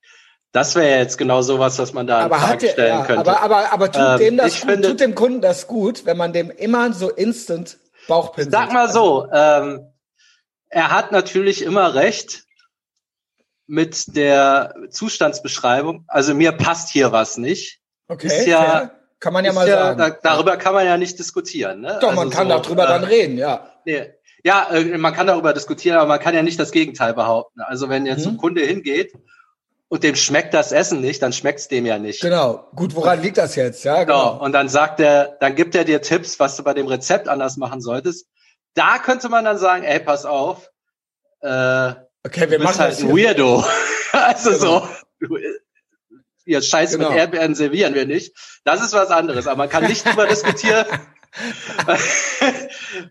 Das 0.53 0.73
wäre 0.73 0.97
jetzt 0.97 1.19
genau 1.19 1.43
sowas, 1.43 1.77
was 1.77 1.93
man 1.93 2.07
da 2.07 2.21
aber 2.21 2.41
hat 2.41 2.63
der, 2.63 2.69
stellen 2.69 2.97
ja, 2.97 3.05
könnte. 3.05 3.19
Aber, 3.19 3.41
aber, 3.41 3.71
aber 3.71 3.91
tut, 3.91 4.01
ähm, 4.01 4.17
dem 4.17 4.37
das 4.37 4.61
gut, 4.61 4.71
finde, 4.71 4.87
tut 4.87 4.99
dem 5.01 5.13
Kunden 5.13 5.41
das 5.41 5.67
gut, 5.67 6.07
wenn 6.07 6.17
man 6.17 6.33
dem 6.33 6.49
immer 6.49 6.93
so 6.93 7.11
instant 7.11 7.77
Bauchpinsel. 8.07 8.51
Sag 8.51 8.71
mal 8.71 8.91
so, 8.91 9.27
ähm, 9.31 9.87
er 10.69 10.91
hat 10.91 11.11
natürlich 11.11 11.61
immer 11.61 11.95
recht 11.95 12.43
mit 13.67 14.15
der 14.15 14.75
Zustandsbeschreibung. 14.89 16.05
Also 16.07 16.33
mir 16.33 16.51
passt 16.51 16.89
hier 16.89 17.11
was 17.11 17.37
nicht. 17.37 17.79
Okay. 18.07 18.27
Ist 18.27 18.45
ja, 18.45 18.91
kann 19.19 19.33
man 19.33 19.45
ja 19.45 19.53
mal 19.53 19.67
ja, 19.67 19.75
sagen. 19.75 19.97
Da, 19.97 20.09
darüber 20.09 20.57
kann 20.57 20.73
man 20.73 20.85
ja 20.85 20.97
nicht 20.97 21.17
diskutieren. 21.17 21.81
Ne? 21.81 21.97
Doch, 22.01 22.09
also 22.09 22.21
man 22.21 22.29
kann 22.29 22.47
so, 22.49 22.57
darüber 22.57 22.83
äh, 22.83 22.87
dann 22.87 23.03
reden, 23.03 23.37
ja. 23.37 23.71
Nee. 23.85 24.13
Ja, 24.43 24.67
äh, 24.69 24.97
man 24.97 25.13
kann 25.13 25.25
darüber 25.25 25.53
diskutieren, 25.53 25.97
aber 25.97 26.07
man 26.07 26.19
kann 26.19 26.35
ja 26.35 26.43
nicht 26.43 26.59
das 26.59 26.71
Gegenteil 26.71 27.13
behaupten. 27.13 27.61
Also 27.61 27.89
wenn 27.89 28.05
jetzt 28.05 28.25
mhm. 28.25 28.33
ein 28.33 28.37
Kunde 28.37 28.61
hingeht 28.61 29.13
und 29.87 30.03
dem 30.03 30.15
schmeckt 30.15 30.53
das 30.53 30.71
Essen 30.71 31.01
nicht, 31.01 31.21
dann 31.21 31.33
schmeckt's 31.33 31.67
dem 31.67 31.85
ja 31.85 31.99
nicht. 31.99 32.21
Genau. 32.21 32.67
Gut, 32.75 32.95
woran 32.95 33.21
liegt 33.21 33.37
das 33.37 33.55
jetzt? 33.55 33.83
Ja, 33.83 34.03
genau. 34.03 34.33
genau. 34.33 34.43
Und 34.43 34.51
dann 34.53 34.69
sagt 34.69 34.99
er, 34.99 35.37
dann 35.39 35.55
gibt 35.55 35.75
er 35.75 35.83
dir 35.83 36.01
Tipps, 36.01 36.39
was 36.39 36.57
du 36.57 36.63
bei 36.63 36.73
dem 36.73 36.87
Rezept 36.87 37.27
anders 37.27 37.57
machen 37.57 37.81
solltest. 37.81 38.27
Da 38.73 38.97
könnte 38.97 39.29
man 39.29 39.45
dann 39.45 39.57
sagen, 39.57 39.83
ey, 39.83 39.99
pass 39.99 40.25
auf, 40.25 40.69
äh, 41.41 41.47
okay, 42.25 42.49
wir 42.49 42.59
du 42.59 42.65
bist 42.65 42.79
halt 42.79 42.99
ein 42.99 43.09
Weirdo. 43.09 43.63
also 44.11 44.49
genau. 44.51 44.59
so, 44.59 44.89
du, 45.19 45.37
ihr 46.45 46.61
Scheiß 46.61 46.93
genau. 46.93 47.09
mit 47.09 47.17
Erdbeeren 47.17 47.55
servieren 47.55 47.93
wir 47.93 48.05
nicht. 48.05 48.35
Das 48.63 48.83
ist 48.83 48.93
was 48.93 49.09
anderes, 49.09 49.47
aber 49.47 49.57
man 49.57 49.69
kann 49.69 49.85
nicht 49.85 50.05
drüber 50.05 50.25
diskutieren. 50.27 50.85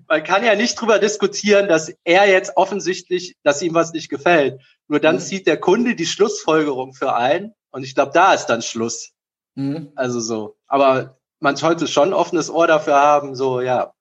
Man 0.09 0.25
kann 0.25 0.45
ja 0.45 0.55
nicht 0.55 0.81
drüber 0.81 0.99
diskutieren, 0.99 1.69
dass 1.69 1.93
er 2.05 2.29
jetzt 2.29 2.57
offensichtlich, 2.57 3.37
dass 3.43 3.63
ihm 3.63 3.75
was 3.75 3.93
nicht 3.93 4.09
gefällt. 4.09 4.61
Nur 4.89 5.01
dann 5.01 5.17
mhm. 5.17 5.21
zieht 5.21 5.47
der 5.47 5.59
Kunde 5.59 5.95
die 5.95 6.07
Schlussfolgerung 6.07 6.95
für 6.95 7.15
ein 7.15 7.55
und 7.71 7.85
ich 7.85 7.95
glaube, 7.95 8.13
da 8.13 8.35
ist 8.35 8.47
dann 8.47 8.63
Schluss. 8.63 9.13
Mhm. 9.55 9.93
Also 9.95 10.21
so. 10.21 10.57
Aber 10.67 11.19
man 11.41 11.57
sollte 11.57 11.87
schon 11.87 12.11
ein 12.11 12.15
offenes 12.15 12.51
Ohr 12.51 12.67
dafür 12.67 12.95
haben, 12.95 13.35
so 13.35 13.61
ja. 13.61 13.93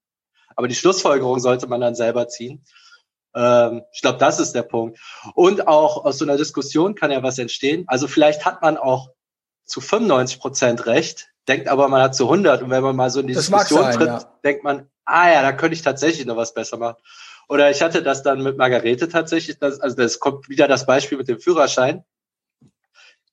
Aber 0.56 0.68
die 0.68 0.76
Schlussfolgerung 0.76 1.40
sollte 1.40 1.68
man 1.68 1.82
dann 1.82 1.96
selber 1.96 2.28
ziehen. 2.28 2.64
Ähm, 3.36 3.82
ich 3.94 4.02
glaube, 4.02 4.20
das 4.20 4.40
ist 4.40 4.54
der 4.54 4.64
Punkt. 4.64 5.00
Und 5.34 5.68
auch 5.68 6.06
aus 6.06 6.20
so 6.20 6.26
einer 6.26 6.38
Diskussion 6.38 6.96
kann 6.96 7.12
ja 7.12 7.24
was 7.24 7.40
entstehen. 7.40 7.86
Also 7.88 8.08
vielleicht 8.08 8.46
hat 8.46 8.62
man 8.62 8.78
auch 8.78 9.10
zu 9.66 9.82
95 9.82 10.40
Prozent 10.40 10.86
recht, 10.86 11.33
denkt 11.48 11.68
aber 11.68 11.88
man 11.88 12.02
hat 12.02 12.16
zu 12.16 12.26
100 12.26 12.62
und 12.62 12.70
wenn 12.70 12.84
man 12.84 12.96
mal 12.96 13.10
so 13.10 13.20
in 13.20 13.28
die 13.28 13.34
das 13.34 13.48
Diskussion 13.48 13.84
sein, 13.84 13.94
tritt, 13.94 14.08
ja. 14.08 14.40
denkt 14.44 14.64
man, 14.64 14.90
ah 15.06 15.30
ja, 15.30 15.42
da 15.42 15.52
könnte 15.52 15.76
ich 15.76 15.82
tatsächlich 15.82 16.26
noch 16.26 16.38
was 16.38 16.54
besser 16.54 16.78
machen. 16.78 16.98
Oder 17.50 17.70
ich 17.70 17.82
hatte 17.82 18.02
das 18.02 18.24
dann 18.24 18.42
mit 18.42 18.58
Margarete 18.58 19.10
tatsächlich, 19.10 19.60
das, 19.60 19.80
also 19.80 19.96
das 19.96 20.20
kommt 20.20 20.50
wieder 20.50 20.68
das 20.68 20.86
Beispiel 20.86 21.18
mit 21.18 21.28
dem 21.28 21.40
Führerschein. 21.40 22.04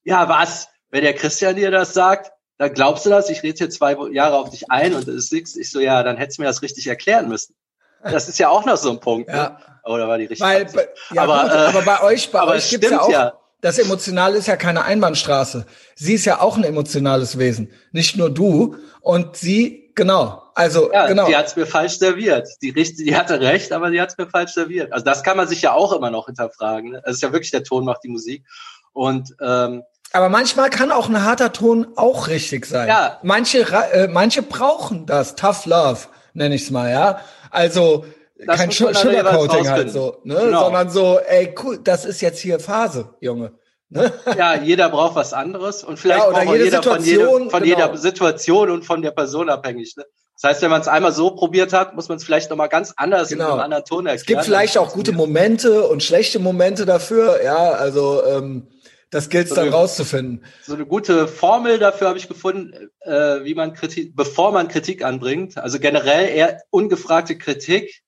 Ja, 0.02 0.28
was? 0.28 0.68
Wenn 0.90 1.04
der 1.04 1.14
Christian 1.14 1.56
dir 1.56 1.70
das 1.70 1.94
sagt, 1.94 2.32
dann 2.58 2.74
glaubst 2.74 3.06
du 3.06 3.10
das? 3.10 3.30
Ich 3.30 3.42
rede 3.42 3.56
hier 3.56 3.70
zwei 3.70 3.96
Jahre 4.12 4.36
auf 4.36 4.50
dich 4.50 4.70
ein 4.70 4.94
und 4.94 5.06
das 5.06 5.14
ist 5.14 5.32
nichts. 5.32 5.56
Ich 5.56 5.70
so, 5.70 5.80
ja, 5.80 6.02
dann 6.02 6.16
hättest 6.16 6.38
du 6.38 6.42
mir 6.42 6.48
das 6.48 6.62
richtig 6.62 6.86
erklären 6.86 7.28
müssen. 7.28 7.54
Das 8.02 8.28
ist 8.28 8.38
ja 8.38 8.48
auch 8.48 8.64
noch 8.64 8.76
so 8.76 8.90
ein 8.90 9.00
Punkt. 9.00 9.28
Ne? 9.28 9.36
Ja. 9.36 9.48
Ne? 9.50 9.58
Oder 9.84 10.08
war 10.08 10.18
die 10.18 10.24
richtig? 10.24 10.46
Weil, 10.46 10.66
ja, 11.12 11.22
aber, 11.22 11.42
gut, 11.42 11.52
äh, 11.52 11.54
aber 11.54 11.82
bei 11.82 12.02
euch, 12.02 12.30
bei 12.30 12.42
euch 12.44 12.68
gibt's 12.68 12.90
ja 12.90 13.00
auch. 13.00 13.10
Ja. 13.10 13.39
Das 13.60 13.78
Emotionale 13.78 14.38
ist 14.38 14.46
ja 14.46 14.56
keine 14.56 14.84
Einbahnstraße. 14.84 15.66
Sie 15.94 16.14
ist 16.14 16.24
ja 16.24 16.40
auch 16.40 16.56
ein 16.56 16.64
emotionales 16.64 17.38
Wesen. 17.38 17.70
Nicht 17.92 18.16
nur 18.16 18.30
du. 18.30 18.76
Und 19.00 19.36
sie, 19.36 19.92
genau, 19.94 20.42
also, 20.54 20.92
ja, 20.92 21.06
genau. 21.06 21.26
Die 21.26 21.36
hat 21.36 21.46
es 21.46 21.56
mir 21.56 21.66
falsch 21.66 21.98
serviert. 21.98 22.48
Die, 22.60 22.72
die 22.72 23.16
hatte 23.16 23.40
recht, 23.40 23.72
aber 23.72 23.90
die 23.90 24.00
hat 24.00 24.10
es 24.10 24.18
mir 24.18 24.26
falsch 24.28 24.52
serviert. 24.52 24.92
Also 24.92 25.04
das 25.04 25.22
kann 25.22 25.36
man 25.36 25.48
sich 25.48 25.62
ja 25.62 25.72
auch 25.72 25.92
immer 25.92 26.10
noch 26.10 26.26
hinterfragen. 26.26 26.90
Ne? 26.92 27.02
Es 27.04 27.16
ist 27.16 27.22
ja 27.22 27.32
wirklich 27.32 27.50
der 27.50 27.64
Ton 27.64 27.84
macht 27.84 28.04
die 28.04 28.08
Musik. 28.08 28.44
Und 28.92 29.34
ähm, 29.40 29.84
Aber 30.12 30.28
manchmal 30.28 30.68
kann 30.68 30.92
auch 30.92 31.08
ein 31.08 31.22
harter 31.22 31.52
Ton 31.52 31.86
auch 31.96 32.28
richtig 32.28 32.66
sein. 32.66 32.88
Ja. 32.88 33.18
Manche, 33.22 33.60
äh, 33.92 34.08
manche 34.08 34.42
brauchen 34.42 35.06
das. 35.06 35.34
Tough 35.34 35.64
Love, 35.66 36.00
nenne 36.34 36.54
ich 36.54 36.62
es 36.64 36.70
mal, 36.70 36.90
ja. 36.90 37.20
Also 37.50 38.04
Das 38.46 38.56
kein 38.56 38.70
Sugarcoating 38.70 39.58
jeweils 39.64 39.68
halt 39.70 39.90
so, 39.90 40.16
ne? 40.24 40.34
Genau. 40.36 40.64
sondern 40.64 40.90
so, 40.90 41.18
ey, 41.18 41.54
cool, 41.62 41.78
das 41.82 42.04
ist 42.04 42.20
jetzt 42.20 42.38
hier 42.40 42.58
Phase, 42.60 43.14
Junge. 43.20 43.52
Ne? 43.90 44.12
Ja, 44.38 44.54
jeder 44.54 44.88
braucht 44.88 45.16
was 45.16 45.32
anderes 45.32 45.82
und 45.82 45.98
vielleicht 45.98 46.20
Ja, 46.24 46.30
braucht 46.30 46.46
auch 46.46 46.52
jede 46.52 46.64
jeder 46.64 46.82
von, 46.82 47.02
jeder, 47.02 47.26
von 47.28 47.48
genau. 47.50 47.64
jeder 47.64 47.96
Situation 47.96 48.70
und 48.70 48.84
von 48.84 49.02
der 49.02 49.10
Person 49.10 49.50
abhängig. 49.50 49.94
Ne? 49.96 50.04
Das 50.40 50.48
heißt, 50.48 50.62
wenn 50.62 50.70
man 50.70 50.80
es 50.80 50.86
einmal 50.88 51.12
so 51.12 51.32
probiert 51.32 51.72
hat, 51.72 51.94
muss 51.96 52.08
man 52.08 52.16
es 52.18 52.24
vielleicht 52.24 52.50
nochmal 52.50 52.68
ganz 52.68 52.94
anders 52.96 53.28
Genau. 53.30 53.46
in 53.46 53.50
einem 53.52 53.60
anderen 53.60 53.84
Ton 53.84 54.06
erklären. 54.06 54.16
Es 54.20 54.26
gibt 54.26 54.44
vielleicht 54.44 54.78
auch 54.78 54.92
gute 54.92 55.12
Momente 55.12 55.86
und 55.88 56.02
schlechte 56.04 56.38
Momente 56.38 56.86
dafür, 56.86 57.42
ja, 57.42 57.72
also 57.72 58.24
ähm, 58.24 58.68
das 59.10 59.28
gilt 59.28 59.44
es 59.46 59.50
So 59.50 59.56
dann 59.56 59.66
eine- 59.66 59.74
rauszufinden. 59.74 60.44
So 60.62 60.74
eine 60.74 60.86
gute 60.86 61.26
Formel 61.26 61.80
dafür 61.80 62.06
habe 62.08 62.16
ich 62.18 62.28
gefunden, 62.28 62.72
äh, 63.00 63.44
wie 63.44 63.54
man 63.56 63.74
Kritik, 63.74 64.14
bevor 64.14 64.52
man 64.52 64.68
Kritik 64.68 65.04
anbringt, 65.04 65.58
also 65.58 65.80
generell 65.80 66.28
eher 66.28 66.62
ungefragte 66.70 67.36
Kritik. 67.36 68.02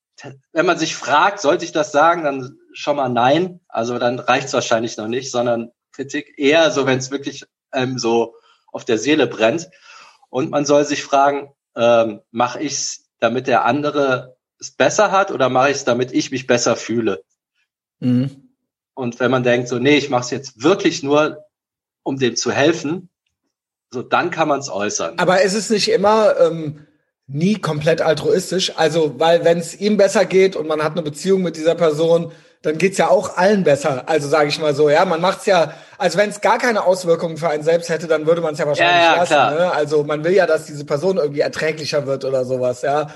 Wenn 0.52 0.66
man 0.66 0.78
sich 0.78 0.94
fragt, 0.94 1.40
sollte 1.40 1.64
ich 1.64 1.72
das 1.72 1.92
sagen, 1.92 2.24
dann 2.24 2.58
schon 2.72 2.96
mal 2.96 3.08
nein. 3.08 3.60
Also 3.68 3.98
dann 3.98 4.18
reicht 4.18 4.48
es 4.48 4.52
wahrscheinlich 4.52 4.96
noch 4.96 5.08
nicht, 5.08 5.30
sondern 5.30 5.72
Kritik 5.92 6.34
eher 6.38 6.70
so, 6.70 6.86
wenn 6.86 6.98
es 6.98 7.10
wirklich 7.10 7.44
ähm, 7.72 7.98
so 7.98 8.34
auf 8.70 8.84
der 8.84 8.98
Seele 8.98 9.26
brennt. 9.26 9.68
Und 10.30 10.50
man 10.50 10.64
soll 10.64 10.84
sich 10.84 11.02
fragen, 11.02 11.52
ähm, 11.76 12.20
mache 12.30 12.60
ich 12.60 12.72
es, 12.72 13.04
damit 13.20 13.46
der 13.46 13.64
andere 13.64 14.36
es 14.58 14.70
besser 14.70 15.10
hat 15.10 15.30
oder 15.30 15.48
mache 15.48 15.70
ich 15.70 15.78
es, 15.78 15.84
damit 15.84 16.12
ich 16.12 16.30
mich 16.30 16.46
besser 16.46 16.76
fühle? 16.76 17.22
Mhm. 18.00 18.54
Und 18.94 19.20
wenn 19.20 19.30
man 19.30 19.42
denkt, 19.42 19.68
so, 19.68 19.78
nee, 19.78 19.96
ich 19.96 20.10
mache 20.10 20.22
es 20.22 20.30
jetzt 20.30 20.62
wirklich 20.62 21.02
nur, 21.02 21.44
um 22.02 22.18
dem 22.18 22.36
zu 22.36 22.52
helfen, 22.52 23.10
so 23.90 24.02
dann 24.02 24.30
kann 24.30 24.48
man 24.48 24.60
es 24.60 24.70
äußern. 24.70 25.18
Aber 25.18 25.42
ist 25.42 25.54
es 25.54 25.70
nicht 25.70 25.90
immer 25.90 26.38
ähm, 26.38 26.86
nie 27.26 27.56
komplett 27.56 28.00
altruistisch? 28.00 28.72
Also, 28.76 29.18
weil 29.18 29.44
wenn 29.44 29.58
es 29.58 29.78
ihm 29.78 29.96
besser 29.96 30.24
geht 30.24 30.56
und 30.56 30.66
man 30.66 30.82
hat 30.82 30.92
eine 30.92 31.02
Beziehung 31.02 31.42
mit 31.42 31.56
dieser 31.56 31.74
Person, 31.74 32.32
dann 32.62 32.78
geht's 32.78 32.98
ja 32.98 33.08
auch 33.08 33.36
allen 33.36 33.64
besser. 33.64 34.04
Also 34.08 34.28
sage 34.28 34.48
ich 34.48 34.60
mal 34.60 34.74
so, 34.74 34.88
ja, 34.88 35.04
man 35.04 35.20
macht's 35.20 35.46
ja, 35.46 35.72
also 35.98 36.16
wenn 36.16 36.30
es 36.30 36.40
gar 36.40 36.58
keine 36.58 36.84
Auswirkungen 36.84 37.36
für 37.36 37.48
einen 37.48 37.64
selbst 37.64 37.88
hätte, 37.88 38.06
dann 38.06 38.26
würde 38.26 38.40
man 38.40 38.54
es 38.54 38.60
ja 38.60 38.66
wahrscheinlich 38.66 39.02
Ja, 39.02 39.14
ja, 39.14 39.16
lassen. 39.16 39.56
Ne? 39.56 39.72
Also 39.72 40.04
man 40.04 40.22
will 40.24 40.32
ja, 40.32 40.46
dass 40.46 40.66
diese 40.66 40.84
Person 40.84 41.16
irgendwie 41.16 41.40
erträglicher 41.40 42.06
wird 42.06 42.24
oder 42.24 42.44
sowas, 42.44 42.82
ja. 42.82 43.08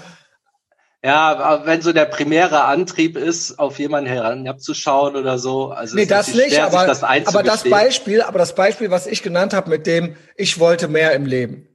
Ja, 1.05 1.37
aber 1.37 1.67
wenn 1.67 1.83
so 1.83 1.93
der 1.93 2.07
primäre 2.07 2.65
Antrieb 2.65 3.17
ist, 3.17 3.61
auf 3.61 3.79
jemanden 3.79 4.11
herabzuschauen 4.11 5.15
oder 5.15 5.39
so, 5.39 5.71
also 5.71 5.95
Nee, 5.95 6.07
das 6.07 6.35
nicht, 6.35 6.55
schwer, 6.55 6.67
aber 6.67 6.85
das 6.85 7.05
aber 7.05 7.45
das. 7.45 7.63
Beispiel, 7.63 8.23
aber 8.23 8.41
das 8.41 8.57
Beispiel, 8.57 8.91
was 8.91 9.07
ich 9.07 9.23
genannt 9.23 9.55
habe 9.55 9.71
mit 9.71 9.87
dem, 9.87 10.17
ich 10.37 10.59
wollte 10.59 10.89
mehr 10.89 11.13
im 11.13 11.25
Leben. 11.25 11.69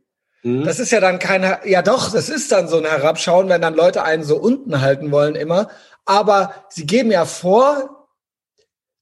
Mhm. 0.44 0.64
Das 0.64 0.80
ist 0.80 0.92
ja 0.92 1.00
dann 1.00 1.20
kein, 1.20 1.58
ja 1.66 1.82
doch, 1.82 2.12
das 2.12 2.30
ist 2.30 2.52
dann 2.52 2.68
so 2.68 2.78
ein 2.78 2.86
Herabschauen, 2.86 3.50
wenn 3.50 3.62
dann 3.62 3.76
Leute 3.76 4.04
einen 4.04 4.24
so 4.24 4.38
unten 4.38 4.82
halten 4.82 5.12
wollen 5.12 5.36
immer. 5.36 5.70
Aber 6.06 6.54
sie 6.70 6.86
geben 6.86 7.12
ja 7.12 7.26
vor, 7.26 8.08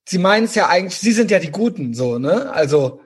sie 0.06 0.18
meinen 0.18 0.46
es 0.46 0.56
ja 0.56 0.68
eigentlich, 0.68 1.00
sie 1.00 1.12
sind 1.12 1.32
ja 1.32 1.40
die 1.40 1.52
Guten, 1.52 1.94
so, 1.94 2.20
ne? 2.20 2.52
Also, 2.52 3.02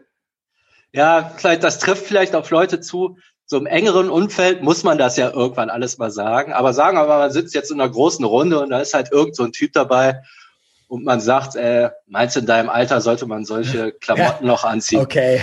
Ja, 0.91 1.33
vielleicht, 1.37 1.63
das 1.63 1.79
trifft 1.79 2.05
vielleicht 2.05 2.35
auf 2.35 2.49
Leute 2.49 2.79
zu. 2.79 3.17
So 3.45 3.57
im 3.57 3.65
engeren 3.65 4.09
Umfeld 4.09 4.63
muss 4.63 4.83
man 4.83 4.97
das 4.97 5.17
ja 5.17 5.29
irgendwann 5.29 5.69
alles 5.69 5.97
mal 5.97 6.11
sagen. 6.11 6.53
Aber 6.53 6.73
sagen 6.73 6.97
wir 6.97 7.05
mal, 7.05 7.19
man 7.19 7.31
sitzt 7.31 7.53
jetzt 7.53 7.71
in 7.71 7.81
einer 7.81 7.91
großen 7.91 8.23
Runde 8.23 8.59
und 8.59 8.69
da 8.69 8.79
ist 8.79 8.93
halt 8.93 9.11
irgend 9.11 9.35
so 9.35 9.43
ein 9.43 9.51
Typ 9.51 9.73
dabei 9.73 10.21
und 10.87 11.03
man 11.03 11.19
sagt, 11.19 11.55
äh, 11.55 11.89
meinst 12.07 12.35
du, 12.35 12.39
in 12.39 12.45
deinem 12.45 12.69
Alter 12.69 13.01
sollte 13.01 13.25
man 13.25 13.45
solche 13.45 13.91
Klamotten 13.91 14.45
noch 14.47 14.63
anziehen? 14.63 15.01
okay. 15.01 15.41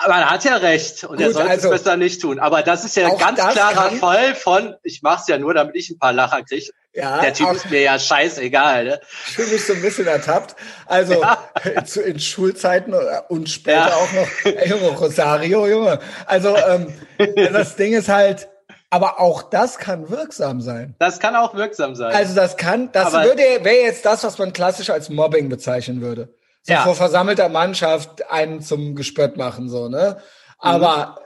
Aber 0.00 0.14
er 0.14 0.30
hat 0.30 0.44
ja 0.44 0.56
recht 0.56 1.02
und 1.04 1.20
er 1.20 1.26
Gut, 1.26 1.34
sollte 1.36 1.50
also- 1.50 1.72
es 1.72 1.82
besser 1.82 1.96
nicht 1.96 2.20
tun. 2.22 2.38
Aber 2.38 2.62
das 2.62 2.84
ist 2.84 2.96
ja 2.96 3.08
ein 3.08 3.18
ganz 3.18 3.38
klarer 3.52 3.90
Fall 3.92 4.34
von, 4.36 4.74
ich 4.84 5.02
mach's 5.02 5.26
ja 5.28 5.38
nur, 5.38 5.54
damit 5.54 5.74
ich 5.76 5.90
ein 5.90 5.98
paar 5.98 6.12
Lacher 6.12 6.42
kriege. 6.44 6.70
Ja, 6.94 7.20
Der 7.20 7.32
Typ 7.34 7.46
auch, 7.48 7.54
ist 7.54 7.70
mir 7.70 7.80
ja 7.82 7.98
scheißegal. 7.98 8.84
Ne? 8.84 9.00
ich 9.26 9.34
fühle 9.34 9.48
mich 9.52 9.66
so 9.66 9.72
ein 9.74 9.82
bisschen 9.82 10.06
ertappt. 10.06 10.56
Also 10.86 11.20
Ja. 11.20 11.38
zu, 11.84 12.00
in 12.02 12.18
Schulzeiten 12.18 12.94
und 13.28 13.48
später 13.50 13.88
Ja. 13.88 13.94
auch 13.94 14.08
noch, 14.12 14.66
Junge, 14.66 14.88
Rosario, 14.96 15.66
Junge. 15.66 15.98
Also 16.26 16.56
ähm, 16.56 16.92
das 17.52 17.76
Ding 17.76 17.92
ist 17.92 18.08
halt, 18.08 18.48
aber 18.90 19.20
auch 19.20 19.42
das 19.42 19.78
kann 19.78 20.08
wirksam 20.10 20.60
sein. 20.60 20.94
Das 20.98 21.18
kann 21.20 21.36
auch 21.36 21.54
wirksam 21.54 21.94
sein. 21.94 22.14
Also 22.14 22.34
das 22.34 22.56
kann, 22.56 22.90
das 22.92 23.14
Aber- 23.14 23.24
würde 23.24 23.42
wäre 23.42 23.82
jetzt 23.84 24.04
das, 24.04 24.24
was 24.24 24.38
man 24.38 24.52
klassisch 24.52 24.90
als 24.90 25.08
Mobbing 25.08 25.48
bezeichnen 25.48 26.00
würde. 26.00 26.28
So 26.68 26.74
Ja. 26.74 26.82
vor 26.84 26.94
versammelter 26.94 27.48
Mannschaft 27.48 28.30
einen 28.30 28.60
zum 28.60 28.94
Gespött 28.94 29.38
machen, 29.38 29.70
so, 29.70 29.88
ne? 29.88 30.18
Aber 30.58 31.18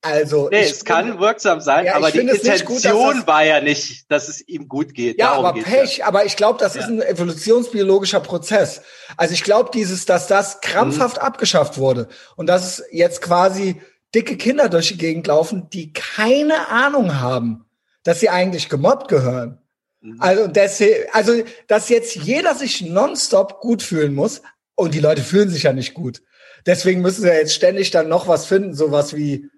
also 0.00 0.44
Mhm. 0.44 0.48
nee, 0.50 0.62
ich 0.64 0.70
es 0.72 0.84
kann 0.84 1.20
wirksam 1.20 1.60
sein, 1.60 1.86
Ja, 1.86 1.94
aber 1.94 2.10
die 2.10 2.18
gut, 2.26 2.30
Intention 2.34 3.18
das- 3.18 3.26
war 3.28 3.44
ja 3.44 3.60
nicht, 3.60 4.10
dass 4.10 4.28
es 4.28 4.40
ihm 4.48 4.66
gut 4.66 4.92
geht. 4.92 5.20
Ja, 5.20 5.30
Darum 5.30 5.44
aber 5.46 5.62
Pech, 5.62 6.04
aber 6.04 6.24
ich 6.24 6.34
glaube, 6.34 6.58
das 6.58 6.74
ist 6.74 6.88
Ja. 6.88 6.88
ein 6.88 7.00
evolutionsbiologischer 7.02 8.18
Prozess. 8.18 8.82
Also 9.16 9.34
ich 9.34 9.44
glaube, 9.44 9.70
dieses, 9.72 10.04
dass 10.04 10.26
das 10.26 10.60
krampfhaft 10.60 11.18
Mhm. 11.18 11.22
abgeschafft 11.22 11.78
wurde 11.78 12.08
und 12.34 12.48
dass 12.48 12.78
es 12.80 12.84
jetzt 12.90 13.22
quasi 13.22 13.80
dicke 14.16 14.36
Kinder 14.36 14.68
durch 14.68 14.88
die 14.88 14.98
Gegend 14.98 15.28
laufen, 15.28 15.70
die 15.70 15.92
keine 15.92 16.68
Ahnung 16.70 17.20
haben, 17.20 17.66
dass 18.02 18.18
sie 18.18 18.30
eigentlich 18.30 18.68
gemobbt 18.68 19.06
gehören. 19.06 19.58
Mhm. 20.00 20.16
Also, 20.20 20.48
deswegen, 20.48 21.04
also, 21.12 21.32
dass 21.68 21.88
jetzt 21.88 22.16
jeder 22.16 22.56
sich 22.56 22.80
nonstop 22.82 23.60
gut 23.60 23.84
fühlen 23.84 24.16
muss 24.16 24.42
und 24.74 24.94
die 24.94 25.00
Leute 25.00 25.22
fühlen 25.22 25.48
sich 25.48 25.64
ja 25.64 25.72
nicht 25.72 25.94
gut. 25.94 26.22
Deswegen 26.66 27.00
müssen 27.00 27.22
sie 27.22 27.28
ja 27.28 27.34
jetzt 27.34 27.54
ständig 27.54 27.90
dann 27.90 28.08
noch 28.08 28.28
was 28.28 28.46
finden, 28.46 28.74
sowas 28.74 29.14
wie, 29.16 29.48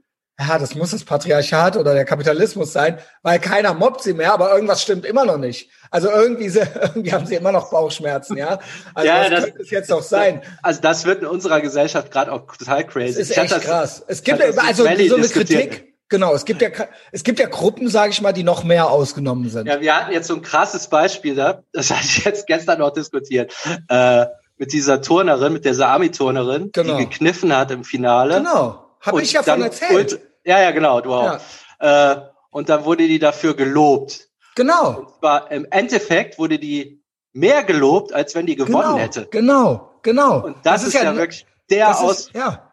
ja, 0.41 0.59
das 0.59 0.75
muss 0.75 0.91
das 0.91 1.05
Patriarchat 1.05 1.77
oder 1.77 1.95
der 1.95 2.05
Kapitalismus 2.05 2.73
sein, 2.73 2.99
weil 3.23 3.39
keiner 3.39 3.73
mobbt 3.75 4.03
sie 4.03 4.15
mehr, 4.15 4.33
aber 4.33 4.53
irgendwas 4.55 4.83
stimmt 4.83 5.05
immer 5.05 5.25
noch 5.25 5.37
nicht. 5.39 5.71
Also 5.91 6.11
irgendwie, 6.11 6.47
irgendwie 6.83 7.13
haben 7.13 7.27
sie 7.27 7.35
immer 7.37 7.53
noch 7.53 7.71
Bauchschmerzen, 7.71 8.37
ja. 8.37 8.59
Also 8.95 9.07
Ja, 9.09 9.21
was 9.23 9.31
das- 9.31 9.45
könnte 9.45 9.63
es 9.63 9.71
jetzt 9.71 9.91
noch 9.91 10.03
sein? 10.03 10.43
Also 10.63 10.81
das 10.81 11.05
wird 11.05 11.21
in 11.23 11.27
unserer 11.29 11.61
Gesellschaft 11.61 12.11
gerade 12.11 12.33
auch 12.33 12.47
total 12.57 12.85
crazy. 12.87 13.11
Es 13.11 13.17
ist 13.19 13.31
Ich 13.33 13.39
echt 13.39 13.53
das- 13.53 13.63
krass. 13.63 14.05
Es 14.09 14.23
gibt 14.23 14.41
ja, 14.41 14.47
also 14.47 14.83
so 14.83 14.89
eine 14.89 14.97
diskutiert. 14.99 15.71
Kritik. 15.71 15.95
Genau, 16.11 16.35
es 16.35 16.45
gibt 16.45 16.61
ja, 16.63 16.69
es 17.13 17.25
gibt 17.25 17.39
ja 17.41 17.49
Gruppen, 17.49 17.89
sage 17.89 18.11
ich 18.11 18.21
mal, 18.21 18.33
die 18.33 18.43
noch 18.45 18.63
mehr 18.63 18.91
ausgenommen 18.91 19.49
sind. 19.49 19.67
Ja, 19.67 19.81
wir 19.81 19.97
hatten 19.97 20.13
jetzt 20.13 20.27
so 20.29 20.35
ein 20.35 20.43
krasses 20.43 20.87
Beispiel 20.89 21.35
da, 21.35 21.63
das 21.73 21.91
hatte 21.91 22.05
ich 22.05 22.25
jetzt 22.25 22.47
gestern 22.47 22.79
noch 22.81 22.93
diskutiert, 22.93 23.53
äh, 23.89 24.27
mit 24.57 24.73
dieser 24.73 25.03
Turnerin, 25.03 25.53
mit 25.53 25.65
dieser 25.65 25.89
Ami-Turnerin, 25.89 26.71
Genau. 26.73 26.97
die 26.97 27.05
gekniffen 27.05 27.55
hat 27.57 27.71
im 27.71 27.85
Finale. 27.85 28.39
Genau, 28.39 28.85
habe 29.01 29.23
ich 29.23 29.33
ja 29.33 29.43
von 29.43 29.63
erzählt. 29.63 30.21
ja, 30.45 30.61
ja, 30.61 30.71
genau, 30.71 31.01
du 31.01 31.13
auch. 31.13 31.39
Äh, 31.81 32.17
und 32.51 32.69
dann 32.69 32.85
wurde 32.85 33.09
die 33.09 33.19
dafür 33.19 33.55
gelobt. 33.55 34.29
Genau. 34.55 34.99
Und 34.99 35.09
zwar 35.19 35.51
im 35.51 35.67
Endeffekt 35.71 36.39
wurde 36.39 36.59
die 36.59 37.03
mehr 37.33 37.65
gelobt, 37.65 38.13
als 38.13 38.35
wenn 38.37 38.47
die 38.47 38.55
gewonnen 38.55 38.93
genau, 38.93 38.99
hätte. 38.99 39.27
Genau, 39.31 39.91
genau. 40.03 40.45
Und 40.45 40.57
das, 40.63 40.85
ist, 40.85 40.95
ja, 40.95 41.15
wirklich 41.17 41.45
der 41.69 41.89
das 41.89 42.01
aus. 42.01 42.21
ist, 42.21 42.35
ja. 42.35 42.71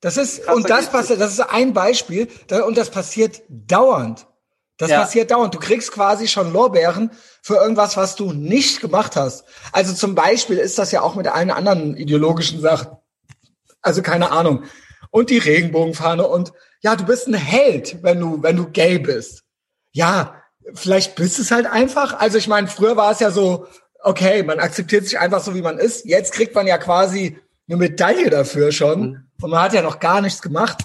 Das 0.00 0.16
ist, 0.16 0.46
und 0.48 0.70
das 0.70 0.90
passiert, 0.90 1.20
das 1.20 1.32
ist 1.32 1.40
ein 1.40 1.72
Beispiel, 1.72 2.28
und 2.64 2.78
das 2.78 2.90
passiert 2.90 3.42
dauernd. 3.48 4.27
Das 4.78 4.90
Ja. 4.90 5.00
passiert 5.00 5.30
dauernd. 5.30 5.54
Du 5.54 5.58
kriegst 5.58 5.92
quasi 5.92 6.28
schon 6.28 6.52
Lorbeeren 6.52 7.10
für 7.42 7.56
irgendwas, 7.56 7.96
was 7.96 8.14
du 8.14 8.32
nicht 8.32 8.80
gemacht 8.80 9.16
hast. 9.16 9.44
Also 9.72 9.92
zum 9.92 10.14
Beispiel 10.14 10.56
ist 10.56 10.78
das 10.78 10.92
ja 10.92 11.02
auch 11.02 11.14
mit 11.16 11.26
allen 11.26 11.50
anderen 11.50 11.96
ideologischen 11.96 12.60
Sachen. 12.60 12.96
Also 13.82 14.02
keine 14.02 14.30
Ahnung. 14.30 14.64
Und 15.10 15.30
die 15.30 15.38
Regenbogenfahne 15.38 16.26
und 16.26 16.52
ja, 16.80 16.94
du 16.94 17.04
bist 17.04 17.26
ein 17.26 17.34
Held, 17.34 18.02
wenn 18.02 18.20
du, 18.20 18.42
wenn 18.42 18.56
du 18.56 18.66
gay 18.70 18.98
bist. 18.98 19.42
Ja, 19.92 20.34
vielleicht 20.74 21.16
bist 21.16 21.38
es 21.38 21.50
halt 21.50 21.66
einfach. 21.66 22.18
Also 22.18 22.38
ich 22.38 22.46
meine, 22.46 22.68
früher 22.68 22.96
war 22.96 23.10
es 23.10 23.20
ja 23.20 23.30
so, 23.30 23.66
okay, 24.00 24.42
man 24.44 24.60
akzeptiert 24.60 25.04
sich 25.04 25.18
einfach 25.18 25.42
so, 25.42 25.54
wie 25.54 25.62
man 25.62 25.78
ist. 25.78 26.04
Jetzt 26.04 26.32
kriegt 26.32 26.54
man 26.54 26.66
ja 26.68 26.78
quasi 26.78 27.38
eine 27.68 27.78
Medaille 27.78 28.30
dafür 28.30 28.70
schon. 28.70 29.00
Mhm. 29.00 29.28
Und 29.42 29.50
man 29.50 29.62
hat 29.62 29.72
ja 29.72 29.82
noch 29.82 29.98
gar 29.98 30.20
nichts 30.20 30.40
gemacht. 30.40 30.84